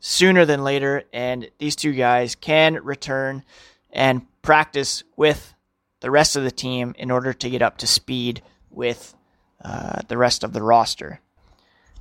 sooner 0.00 0.44
than 0.44 0.64
later, 0.64 1.04
and 1.12 1.48
these 1.58 1.76
two 1.76 1.92
guys 1.92 2.34
can 2.34 2.82
return 2.82 3.44
and 3.92 4.26
practice 4.42 5.04
with 5.16 5.54
the 6.00 6.10
rest 6.10 6.34
of 6.34 6.42
the 6.42 6.50
team 6.50 6.96
in 6.98 7.12
order 7.12 7.32
to 7.32 7.48
get 7.48 7.62
up 7.62 7.78
to 7.78 7.86
speed 7.86 8.42
with 8.70 9.14
uh, 9.62 10.00
the 10.08 10.18
rest 10.18 10.42
of 10.42 10.52
the 10.52 10.64
roster. 10.64 11.20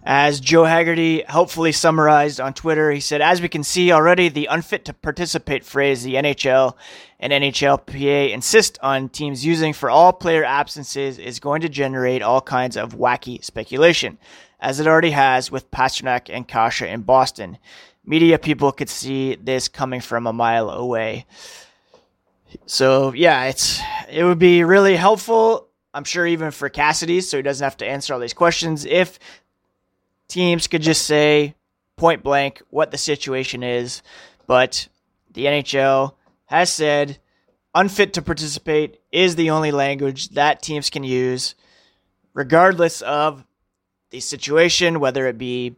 As 0.07 0.39
Joe 0.39 0.65
Haggerty 0.65 1.24
helpfully 1.27 1.71
summarized 1.71 2.39
on 2.39 2.53
Twitter, 2.53 2.91
he 2.91 3.00
said, 3.00 3.21
As 3.21 3.41
we 3.41 3.50
can 3.50 3.63
see 3.63 3.91
already, 3.91 4.29
the 4.29 4.45
unfit 4.45 4.85
to 4.85 4.93
participate 4.93 5.65
phrase 5.65 6.03
the 6.03 6.13
NHL 6.13 6.75
and 7.19 7.33
NHLPA 7.33 8.31
insist 8.31 8.77
on 8.83 9.09
teams 9.09 9.43
using 9.43 9.74
for 9.74 9.89
all 9.89 10.13
player 10.13 10.43
absences 10.43 11.17
is 11.17 11.39
going 11.39 11.62
to 11.62 11.69
generate 11.69 12.21
all 12.21 12.39
kinds 12.39 12.77
of 12.77 12.93
wacky 12.93 13.43
speculation, 13.43 14.19
as 14.59 14.79
it 14.79 14.85
already 14.85 15.09
has 15.09 15.50
with 15.50 15.71
Pastrnak 15.71 16.29
and 16.31 16.47
Kase 16.47 16.83
in 16.83 17.01
Boston. 17.01 17.57
Media 18.05 18.38
people 18.38 18.71
could 18.71 18.89
see 18.89 19.33
this 19.33 19.67
coming 19.67 20.01
from 20.01 20.27
a 20.27 20.33
mile 20.33 20.69
away. 20.69 21.25
So 22.67 23.12
yeah, 23.13 23.45
it's 23.45 23.81
it 24.07 24.24
would 24.24 24.38
be 24.38 24.63
really 24.63 24.95
helpful. 24.95 25.67
I'm 25.95 26.03
sure 26.03 26.27
even 26.27 26.51
for 26.51 26.69
Cassidy, 26.69 27.21
so 27.21 27.38
he 27.38 27.43
doesn't 27.43 27.63
have 27.63 27.77
to 27.77 27.88
answer 27.88 28.13
all 28.13 28.19
these 28.19 28.33
questions. 28.33 28.85
If 28.85 29.17
teams 30.27 30.67
could 30.67 30.82
just 30.82 31.05
say 31.05 31.55
point 31.98 32.24
blank 32.24 32.62
what 32.70 32.91
the 32.91 32.98
situation 32.98 33.63
is, 33.63 34.01
but 34.48 34.88
the 35.32 35.46
NHL 35.46 36.13
has 36.46 36.72
said 36.72 37.20
unfit 37.74 38.13
to 38.13 38.22
participate 38.22 39.00
is 39.12 39.36
the 39.36 39.50
only 39.50 39.72
language 39.72 40.29
that 40.29 40.62
teams 40.62 40.89
can 40.89 41.03
use, 41.03 41.55
regardless 42.34 43.01
of 43.01 43.46
the 44.12 44.20
situation, 44.20 45.00
whether 45.00 45.27
it 45.27 45.38
be 45.38 45.75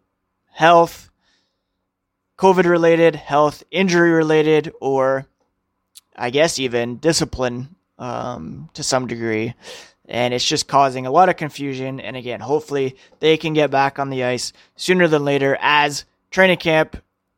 health, 0.51 1.09
COVID 2.37 2.65
related, 2.65 3.15
health, 3.15 3.63
injury 3.71 4.11
related, 4.11 4.71
or 4.79 5.25
I 6.15 6.29
guess 6.29 6.59
even 6.59 6.97
discipline 6.97 7.75
um, 7.97 8.69
to 8.73 8.83
some 8.83 9.07
degree. 9.07 9.55
And 10.07 10.33
it's 10.33 10.47
just 10.47 10.67
causing 10.67 11.05
a 11.05 11.11
lot 11.11 11.29
of 11.29 11.35
confusion. 11.35 11.99
And 11.99 12.15
again, 12.15 12.39
hopefully 12.39 12.95
they 13.19 13.37
can 13.37 13.53
get 13.53 13.71
back 13.71 13.99
on 13.99 14.09
the 14.09 14.23
ice 14.23 14.53
sooner 14.75 15.07
than 15.07 15.25
later 15.25 15.57
as 15.59 16.05
training 16.31 16.57
camp 16.57 16.97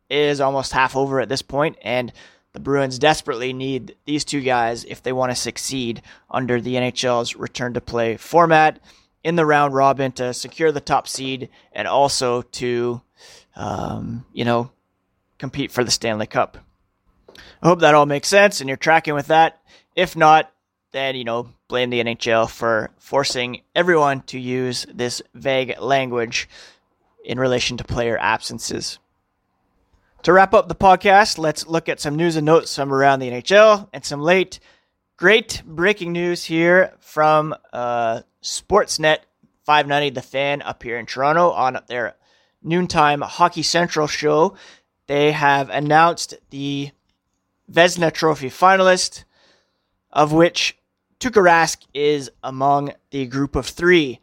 is 0.09 0.41
almost 0.41 0.71
half 0.71 0.95
over 0.95 1.19
at 1.19 1.29
this 1.29 1.41
point, 1.41 1.77
and 1.81 2.11
the 2.53 2.59
Bruins 2.59 2.97
desperately 2.97 3.53
need 3.53 3.95
these 4.05 4.25
two 4.25 4.41
guys 4.41 4.83
if 4.85 5.03
they 5.03 5.13
want 5.13 5.31
to 5.31 5.35
succeed 5.35 6.01
under 6.29 6.59
the 6.59 6.75
NHL's 6.75 7.35
return 7.35 7.75
to 7.75 7.81
play 7.81 8.17
format 8.17 8.79
in 9.23 9.35
the 9.35 9.45
round 9.45 9.73
robin 9.73 10.11
to 10.13 10.33
secure 10.33 10.71
the 10.71 10.79
top 10.79 11.07
seed 11.07 11.49
and 11.73 11.87
also 11.87 12.41
to, 12.41 13.01
um, 13.55 14.25
you 14.33 14.45
know, 14.45 14.71
compete 15.37 15.71
for 15.71 15.83
the 15.83 15.91
Stanley 15.91 16.25
Cup. 16.25 16.57
I 17.61 17.67
hope 17.67 17.81
that 17.81 17.95
all 17.95 18.05
makes 18.05 18.27
sense 18.27 18.61
and 18.61 18.67
you're 18.67 18.77
tracking 18.77 19.13
with 19.13 19.27
that. 19.27 19.61
If 19.95 20.15
not, 20.15 20.51
then, 20.91 21.15
you 21.15 21.23
know, 21.23 21.49
blame 21.67 21.89
the 21.89 22.03
NHL 22.03 22.49
for 22.49 22.89
forcing 22.97 23.61
everyone 23.75 24.21
to 24.23 24.39
use 24.39 24.85
this 24.93 25.21
vague 25.33 25.79
language 25.79 26.49
in 27.23 27.39
relation 27.39 27.77
to 27.77 27.83
player 27.83 28.17
absences. 28.19 28.99
To 30.23 30.33
wrap 30.33 30.53
up 30.53 30.67
the 30.67 30.75
podcast, 30.75 31.37
let's 31.37 31.67
look 31.67 31.87
at 31.87 31.99
some 31.99 32.15
news 32.15 32.35
and 32.35 32.45
notes 32.45 32.75
from 32.75 32.93
around 32.93 33.19
the 33.19 33.29
NHL 33.29 33.87
and 33.93 34.03
some 34.03 34.21
late, 34.21 34.59
great 35.15 35.61
breaking 35.65 36.11
news 36.11 36.43
here 36.45 36.93
from 36.99 37.55
uh, 37.71 38.21
Sportsnet 38.41 39.19
590 39.65 40.09
The 40.15 40.21
Fan 40.21 40.61
up 40.61 40.81
here 40.83 40.97
in 40.97 41.05
Toronto 41.05 41.51
on 41.51 41.79
their 41.87 42.15
noontime 42.63 43.21
Hockey 43.21 43.63
Central 43.63 44.07
show. 44.07 44.55
They 45.07 45.31
have 45.31 45.69
announced 45.69 46.33
the 46.49 46.91
Vezina 47.71 48.11
Trophy 48.11 48.49
finalist, 48.49 49.23
of 50.11 50.33
which 50.33 50.78
Tuukka 51.19 51.43
Rask 51.43 51.85
is 51.93 52.31
among 52.43 52.93
the 53.11 53.25
group 53.25 53.57
of 53.57 53.65
three. 53.65 54.21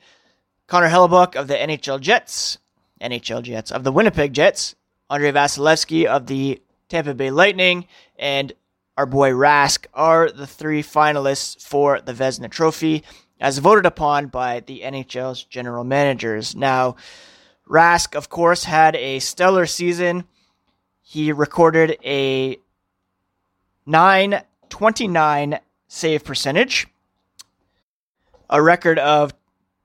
Connor 0.67 0.89
Hellebuyck 0.89 1.37
of 1.37 1.47
the 1.47 1.55
NHL 1.55 2.01
Jets, 2.01 2.57
NHL 3.03 3.43
Jets 3.43 3.71
of 3.71 3.85
the 3.85 3.93
Winnipeg 3.93 4.33
Jets, 4.33 4.75
Andrei 5.11 5.31
Vasilevskiy 5.31 6.07
of 6.07 6.27
the 6.27 6.63
Tampa 6.89 7.13
Bay 7.13 7.31
Lightning, 7.31 7.87
and 8.19 8.55
our 8.97 9.05
boy 9.05 9.31
Rask 9.31 9.85
are 9.93 10.31
the 10.31 10.47
three 10.47 10.83
finalists 10.83 11.63
for 11.63 12.01
the 12.01 12.15
Vezina 12.15 12.51
Trophy, 12.51 13.05
as 13.39 13.59
voted 13.59 13.85
upon 13.85 14.29
by 14.29 14.61
the 14.61 14.81
NHL's 14.81 15.45
general 15.45 15.85
managers. 15.85 16.57
Now, 16.57 16.97
Rask, 17.69 18.17
of 18.17 18.31
course, 18.31 18.65
had 18.65 18.97
a 18.97 19.19
stellar 19.19 19.67
season. 19.67 20.25
He 21.03 21.31
recorded 21.31 21.99
a 22.03 22.57
929 23.85 25.59
save 25.89 26.25
percentage, 26.25 26.87
a 28.51 28.63
record 28.63 28.99
of 28.99 29.35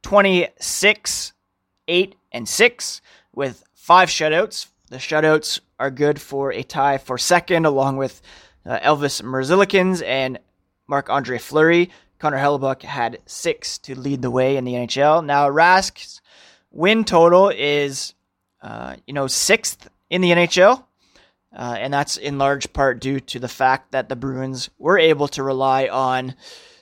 26, 0.03 1.33
8, 1.87 2.15
and 2.31 2.47
6 2.47 3.01
with 3.33 3.63
five 3.73 4.09
shutouts. 4.09 4.67
The 4.89 4.97
shutouts 4.97 5.59
are 5.79 5.91
good 5.91 6.19
for 6.19 6.51
a 6.51 6.63
tie 6.63 6.97
for 6.97 7.17
second, 7.17 7.65
along 7.65 7.97
with 7.97 8.21
uh, 8.65 8.79
Elvis 8.79 9.21
Merzlikins 9.21 10.05
and 10.05 10.39
Marc 10.87 11.09
Andre 11.09 11.37
Fleury. 11.37 11.89
Connor 12.19 12.37
Hellebuyck 12.37 12.83
had 12.83 13.17
six 13.25 13.79
to 13.79 13.97
lead 13.97 14.21
the 14.21 14.29
way 14.29 14.57
in 14.57 14.63
the 14.63 14.73
NHL. 14.73 15.25
Now, 15.25 15.49
Rask's 15.49 16.21
win 16.69 17.03
total 17.03 17.49
is, 17.49 18.13
uh, 18.61 18.95
you 19.07 19.13
know, 19.13 19.27
sixth 19.27 19.89
in 20.09 20.21
the 20.21 20.29
NHL. 20.31 20.83
Uh, 21.53 21.75
and 21.77 21.93
that's 21.93 22.15
in 22.15 22.37
large 22.37 22.71
part 22.71 22.99
due 22.99 23.19
to 23.19 23.39
the 23.39 23.47
fact 23.47 23.91
that 23.91 24.07
the 24.07 24.15
Bruins 24.15 24.69
were 24.77 24.97
able 24.97 25.27
to 25.29 25.43
rely 25.43 25.87
on 25.87 26.35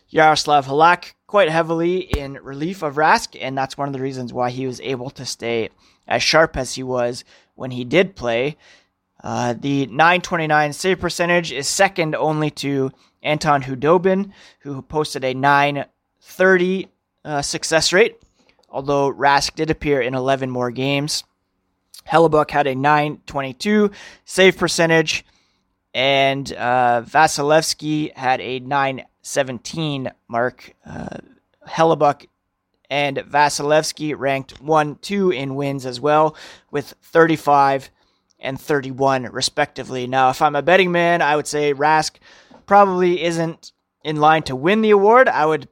Yaroslav 0.10 0.68
Halak 0.68 1.14
quite 1.28 1.50
heavily 1.50 2.00
in 2.00 2.34
relief 2.34 2.84
of 2.84 2.96
Rask, 2.96 3.38
and 3.40 3.58
that's 3.58 3.78
one 3.78 3.88
of 3.88 3.94
the 3.94 4.02
reasons 4.02 4.34
why 4.34 4.50
he 4.50 4.68
was 4.68 4.82
able 4.82 5.10
to 5.12 5.26
stay 5.26 5.70
as 6.08 6.24
sharp 6.24 6.58
as 6.58 6.76
he 6.76 6.84
was 6.84 7.24
when 7.56 7.72
he 7.72 7.84
did 7.84 8.16
play. 8.16 8.58
Uh, 9.24 9.54
the 9.54 9.86
929 9.88 10.74
save 10.74 11.00
percentage 11.00 11.52
is 11.52 11.68
second 11.68 12.16
only 12.16 12.50
to 12.50 12.92
Anton 13.22 13.62
Khudobin, 13.62 14.32
who 14.60 14.82
posted 14.82 15.24
a 15.24 15.34
930 15.34 16.88
uh, 17.26 17.42
success 17.42 17.92
rate, 17.92 18.18
although 18.70 19.14
Rask 19.14 19.56
did 19.56 19.70
appear 19.70 20.02
in 20.02 20.16
11 20.16 20.50
more 20.50 20.72
games. 20.72 21.24
Hellebuyck 22.10 22.52
had 22.52 22.68
a 22.68 22.76
922 22.76 23.92
save 24.26 24.58
percentage, 24.58 25.26
and 25.94 26.52
uh, 26.54 27.04
Vasilevskiy 27.06 28.16
had 28.16 28.42
a 28.42 28.60
917 28.60 30.12
mark. 30.28 30.74
Uh, 30.86 31.18
Hellebuyck 31.68 32.28
and 32.90 33.18
Vasilevskiy 33.18 34.16
ranked 34.18 34.62
1 34.62 34.96
2 34.96 35.32
in 35.32 35.56
wins 35.56 35.86
as 35.86 36.00
well, 36.00 36.36
with 36.72 36.96
35 37.04 37.90
and 38.40 38.60
31 38.60 39.24
respectively. 39.26 40.08
Now, 40.08 40.30
if 40.30 40.42
I'm 40.42 40.56
a 40.56 40.62
betting 40.62 40.92
man, 40.92 41.22
I 41.22 41.36
would 41.36 41.48
say 41.48 41.74
Rask 41.74 42.16
probably 42.66 43.24
isn't 43.24 43.74
in 44.04 44.18
line 44.18 44.44
to 44.44 44.56
win 44.56 44.82
the 44.82 44.92
award. 44.92 45.28
I 45.28 45.46
would 45.46 45.68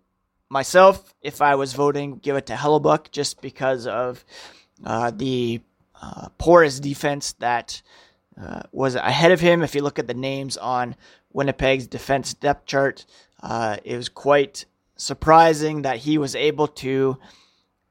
myself, 0.50 1.14
if 1.22 1.42
I 1.42 1.56
was 1.56 1.74
voting, 1.74 2.18
give 2.18 2.36
it 2.36 2.46
to 2.48 2.54
Hellebuyck 2.54 3.12
just 3.12 3.42
because 3.42 3.88
of 3.88 4.24
uh, 4.84 5.12
the 5.12 5.62
uh, 6.02 6.30
porous 6.38 6.80
defense 6.80 7.34
that 7.34 7.82
uh, 8.40 8.62
was 8.72 8.96
ahead 8.96 9.32
of 9.32 9.40
him. 9.40 9.62
If 9.64 9.76
you 9.76 9.82
look 9.82 10.00
at 10.00 10.08
the 10.08 10.14
names 10.14 10.58
on 10.58 10.96
Winnipeg's 11.34 11.88
defense 11.88 12.34
depth 12.34 12.66
chart, 12.66 13.06
uh, 13.42 13.78
it 13.84 13.96
was 13.98 14.10
quite 14.10 14.66
surprising 14.96 15.84
that 15.84 15.98
he 15.98 16.18
was 16.18 16.36
able 16.36 16.68
to 16.68 17.18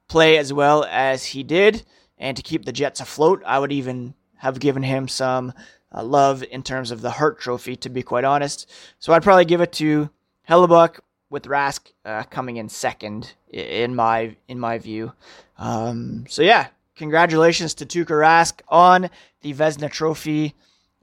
play 0.09 0.39
as 0.39 0.53
well 0.53 0.85
as 0.85 1.27
he 1.27 1.43
did 1.43 1.85
and 2.19 2.37
to 2.37 2.43
keep 2.43 2.65
the 2.65 2.73
Jets 2.73 3.01
afloat. 3.01 3.43
I 3.47 3.59
would 3.59 3.73
even 3.73 4.15
have 4.37 4.61
given 4.61 4.83
him 4.83 5.09
some 5.09 5.53
uh, 5.93 6.03
love 6.03 6.43
in 6.45 6.63
terms 6.63 6.91
of 6.91 7.01
the 7.01 7.13
Hart 7.13 7.39
Trophy, 7.41 7.77
to 7.77 7.89
be 7.89 8.03
quite 8.03 8.25
honest. 8.25 8.71
So 8.99 9.13
I'd 9.13 9.23
probably 9.23 9.45
give 9.45 9.61
it 9.61 9.73
to 9.75 10.11
Hellebuyck 10.49 11.01
with 11.31 11.45
Rask 11.45 11.93
uh, 12.05 12.23
coming 12.25 12.57
in 12.57 12.69
second 12.69 13.35
in 13.51 13.95
my 13.95 14.37
in 14.49 14.61
my 14.61 14.79
view. 14.79 15.13
Um, 15.59 16.27
so 16.29 16.43
yeah, 16.43 16.69
congratulations 16.97 17.75
to 17.75 17.87
Tuukka 17.87 18.07
Rask 18.07 18.61
on 18.69 19.11
the 19.43 19.55
Vezina 19.55 19.91
Trophy 19.91 20.55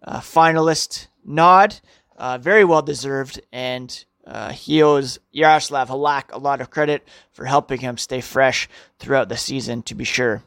uh, 0.04 0.20
finalist 0.20 1.08
nod. 1.24 1.80
Uh, 2.18 2.38
very 2.38 2.64
well 2.64 2.82
deserved, 2.82 3.42
and 3.52 4.06
uh, 4.26 4.52
he 4.52 4.84
owes 4.84 5.20
Yaroslav 5.32 5.90
Halak 5.90 6.26
a 6.32 6.38
lot 6.38 6.62
of 6.62 6.70
credit 6.70 7.08
for 7.32 7.46
helping 7.46 7.80
him 7.80 7.98
stay 7.98 8.22
fresh 8.22 8.70
throughout 9.00 9.30
the 9.30 9.38
season, 9.38 9.82
to 9.84 9.96
be 9.96 10.04
sure. 10.04 10.44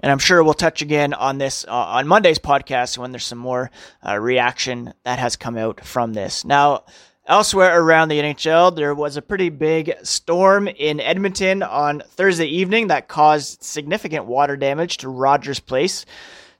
And 0.00 0.10
I'm 0.10 0.18
sure 0.18 0.42
we'll 0.42 0.54
touch 0.54 0.82
again 0.82 1.14
on 1.14 1.38
this 1.38 1.64
uh, 1.68 1.72
on 1.72 2.08
Monday's 2.08 2.38
podcast 2.38 2.98
when 2.98 3.12
there's 3.12 3.24
some 3.24 3.38
more 3.38 3.70
uh, 4.06 4.18
reaction 4.18 4.94
that 5.04 5.20
has 5.20 5.36
come 5.36 5.56
out 5.56 5.84
from 5.84 6.12
this. 6.12 6.44
Now, 6.44 6.84
Elsewhere 7.26 7.80
around 7.80 8.08
the 8.08 8.18
NHL, 8.18 8.74
there 8.74 8.94
was 8.96 9.16
a 9.16 9.22
pretty 9.22 9.48
big 9.48 9.92
storm 10.02 10.66
in 10.66 10.98
Edmonton 10.98 11.62
on 11.62 12.02
Thursday 12.08 12.46
evening 12.46 12.88
that 12.88 13.06
caused 13.06 13.62
significant 13.62 14.26
water 14.26 14.56
damage 14.56 14.96
to 14.98 15.08
Rogers 15.08 15.60
Place. 15.60 16.04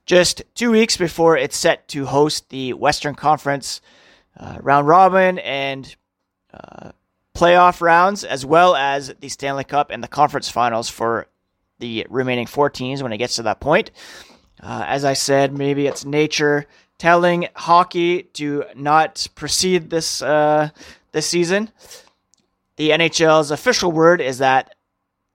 just 0.07 0.43
two 0.55 0.71
weeks 0.71 0.97
before 0.97 1.37
it's 1.37 1.57
set 1.57 1.89
to 1.89 2.07
host 2.07 2.49
the 2.51 2.75
Western 2.75 3.15
Conference 3.15 3.81
uh, 4.39 4.59
round 4.61 4.87
robin 4.87 5.39
and 5.41 5.97
uh, 6.55 6.91
playoff 7.35 7.81
rounds, 7.81 8.23
as 8.23 8.47
well 8.47 8.77
as 8.77 9.13
the 9.21 9.29
Stanley 9.29 9.65
Cup 9.65 9.91
and 9.91 10.03
the 10.03 10.09
conference 10.09 10.49
finals 10.49 10.89
for 10.89 11.27
the 11.81 12.07
remaining 12.09 12.47
four 12.47 12.71
teams 12.71 13.03
when 13.03 13.13
it 13.13 13.19
gets 13.19 13.37
to 13.37 13.43
that 13.43 13.59
point. 13.59 13.91
Uh, 14.63 14.85
as 14.87 15.05
I 15.05 15.15
said, 15.15 15.57
maybe 15.57 15.87
it's 15.89 16.05
nature 16.05 16.67
telling 17.03 17.49
hockey 17.57 18.23
to 18.23 18.63
not 18.77 19.27
proceed 19.35 19.91
this 19.91 20.23
uh, 20.23 20.69
this 21.11 21.27
season. 21.27 21.69
The 22.77 22.91
NHL's 22.91 23.51
official 23.51 23.91
word 23.91 24.21
is 24.21 24.39
that 24.39 24.77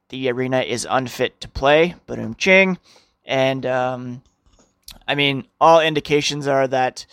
the 0.07 0.29
arena 0.29 0.61
is 0.61 0.87
unfit 0.89 1.41
to 1.41 1.49
play. 1.49 1.95
Boom 2.05 2.35
ching, 2.35 2.77
and 3.25 3.65
um, 3.65 4.21
I 5.09 5.15
mean 5.15 5.45
all 5.59 5.81
indications 5.81 6.47
are 6.47 6.69
that 6.69 7.05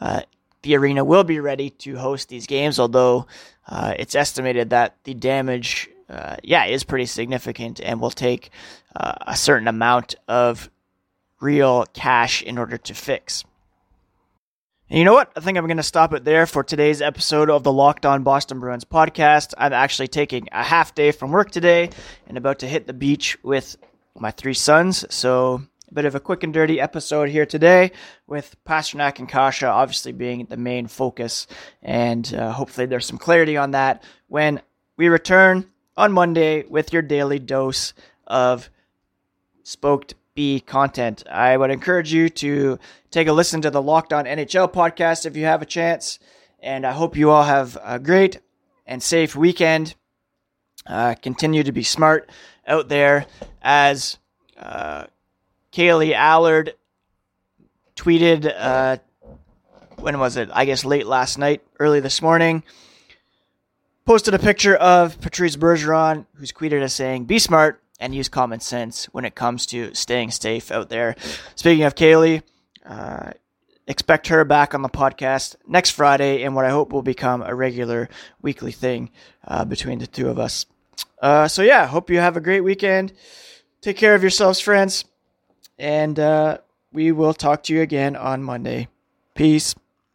uh, 0.00 0.22
the 0.62 0.74
arena 0.74 1.04
will 1.04 1.24
be 1.24 1.38
ready 1.38 1.68
to 1.84 1.98
host 1.98 2.30
these 2.30 2.46
games. 2.46 2.78
Although 2.78 3.26
uh, 3.68 3.92
it's 3.98 4.14
estimated 4.14 4.70
that 4.70 4.96
the 5.04 5.12
damage, 5.12 5.90
uh, 6.08 6.36
yeah, 6.42 6.64
is 6.64 6.82
pretty 6.82 7.04
significant 7.04 7.78
and 7.78 8.00
will 8.00 8.10
take 8.10 8.48
uh, 8.96 9.16
a 9.26 9.36
certain 9.36 9.68
amount 9.68 10.14
of 10.26 10.70
real 11.42 11.84
cash 11.92 12.42
in 12.42 12.56
order 12.56 12.78
to 12.78 12.94
fix. 12.94 13.44
And 14.90 14.98
you 14.98 15.04
know 15.04 15.12
what? 15.12 15.30
I 15.36 15.40
think 15.40 15.58
I'm 15.58 15.66
going 15.66 15.76
to 15.76 15.82
stop 15.82 16.14
it 16.14 16.24
there 16.24 16.46
for 16.46 16.64
today's 16.64 17.02
episode 17.02 17.50
of 17.50 17.62
the 17.62 17.72
Locked 17.72 18.06
On 18.06 18.22
Boston 18.22 18.58
Bruins 18.58 18.86
podcast. 18.86 19.52
I'm 19.58 19.74
actually 19.74 20.08
taking 20.08 20.48
a 20.50 20.64
half 20.64 20.94
day 20.94 21.12
from 21.12 21.30
work 21.30 21.50
today 21.50 21.90
and 22.26 22.38
about 22.38 22.60
to 22.60 22.66
hit 22.66 22.86
the 22.86 22.94
beach 22.94 23.36
with 23.42 23.76
my 24.18 24.30
three 24.30 24.54
sons. 24.54 25.04
So, 25.10 25.60
a 25.90 25.94
bit 25.94 26.06
of 26.06 26.14
a 26.14 26.20
quick 26.20 26.42
and 26.42 26.54
dirty 26.54 26.80
episode 26.80 27.28
here 27.28 27.44
today 27.44 27.92
with 28.26 28.56
Pastrnak 28.64 29.18
and 29.18 29.28
Kase 29.28 29.62
obviously 29.62 30.12
being 30.12 30.46
the 30.46 30.56
main 30.56 30.86
focus. 30.86 31.46
And 31.82 32.32
uh, 32.34 32.52
hopefully, 32.52 32.86
there's 32.86 33.04
some 33.04 33.18
clarity 33.18 33.58
on 33.58 33.72
that 33.72 34.02
when 34.28 34.62
we 34.96 35.08
return 35.08 35.66
on 35.98 36.12
Monday 36.12 36.64
with 36.64 36.94
your 36.94 37.02
daily 37.02 37.38
dose 37.38 37.92
of 38.26 38.70
spoked 39.64 40.14
Content. 40.66 41.24
I 41.28 41.56
would 41.56 41.70
encourage 41.70 42.12
you 42.12 42.28
to 42.28 42.78
take 43.10 43.26
a 43.26 43.32
listen 43.32 43.60
to 43.62 43.70
the 43.70 43.82
Locked 43.82 44.12
On 44.12 44.24
NHL 44.24 44.72
podcast 44.72 45.26
if 45.26 45.36
you 45.36 45.44
have 45.44 45.62
a 45.62 45.66
chance. 45.66 46.20
And 46.60 46.86
I 46.86 46.92
hope 46.92 47.16
you 47.16 47.30
all 47.30 47.42
have 47.42 47.76
a 47.82 47.98
great 47.98 48.40
and 48.86 49.02
safe 49.02 49.34
weekend. 49.34 49.96
Uh, 50.86 51.14
continue 51.20 51.62
to 51.64 51.72
be 51.72 51.82
smart 51.82 52.30
out 52.66 52.88
there 52.88 53.26
as 53.62 54.16
uh, 54.56 55.06
Kaylee 55.72 56.14
Allard 56.14 56.74
tweeted, 57.96 58.52
uh, 58.56 58.98
when 59.96 60.20
was 60.20 60.36
it? 60.36 60.48
I 60.52 60.64
guess 60.64 60.84
late 60.84 61.06
last 61.06 61.36
night, 61.36 61.62
early 61.80 62.00
this 62.00 62.22
morning. 62.22 62.62
Posted 64.04 64.34
a 64.34 64.38
picture 64.38 64.76
of 64.76 65.20
Patrice 65.20 65.56
Bergeron, 65.56 66.26
who's 66.34 66.52
tweeted 66.52 66.80
as 66.80 66.94
saying, 66.94 67.24
Be 67.24 67.38
smart, 67.38 67.82
and 67.98 68.14
use 68.14 68.28
common 68.28 68.60
sense 68.60 69.06
when 69.06 69.24
it 69.24 69.34
comes 69.34 69.66
to 69.66 69.94
staying 69.94 70.30
safe 70.30 70.70
out 70.70 70.88
there. 70.88 71.16
Speaking 71.54 71.84
of 71.84 71.94
Kaylee, 71.94 72.42
uh, 72.86 73.32
expect 73.86 74.28
her 74.28 74.44
back 74.44 74.74
on 74.74 74.82
the 74.82 74.88
podcast 74.88 75.56
next 75.66 75.90
Friday 75.90 76.42
in 76.42 76.54
what 76.54 76.64
I 76.64 76.70
hope 76.70 76.92
will 76.92 77.02
become 77.02 77.42
a 77.42 77.54
regular 77.54 78.08
weekly 78.42 78.72
thing 78.72 79.10
uh, 79.46 79.64
between 79.64 79.98
the 79.98 80.06
two 80.06 80.28
of 80.28 80.38
us. 80.38 80.66
Uh, 81.20 81.48
so, 81.48 81.62
yeah, 81.62 81.86
hope 81.86 82.10
you 82.10 82.18
have 82.18 82.36
a 82.36 82.40
great 82.40 82.60
weekend. 82.60 83.12
Take 83.80 83.96
care 83.96 84.14
of 84.14 84.22
yourselves, 84.22 84.60
friends. 84.60 85.04
And 85.78 86.18
uh, 86.18 86.58
we 86.92 87.12
will 87.12 87.34
talk 87.34 87.62
to 87.64 87.74
you 87.74 87.80
again 87.80 88.16
on 88.16 88.42
Monday. 88.42 88.88
Peace. 89.34 89.74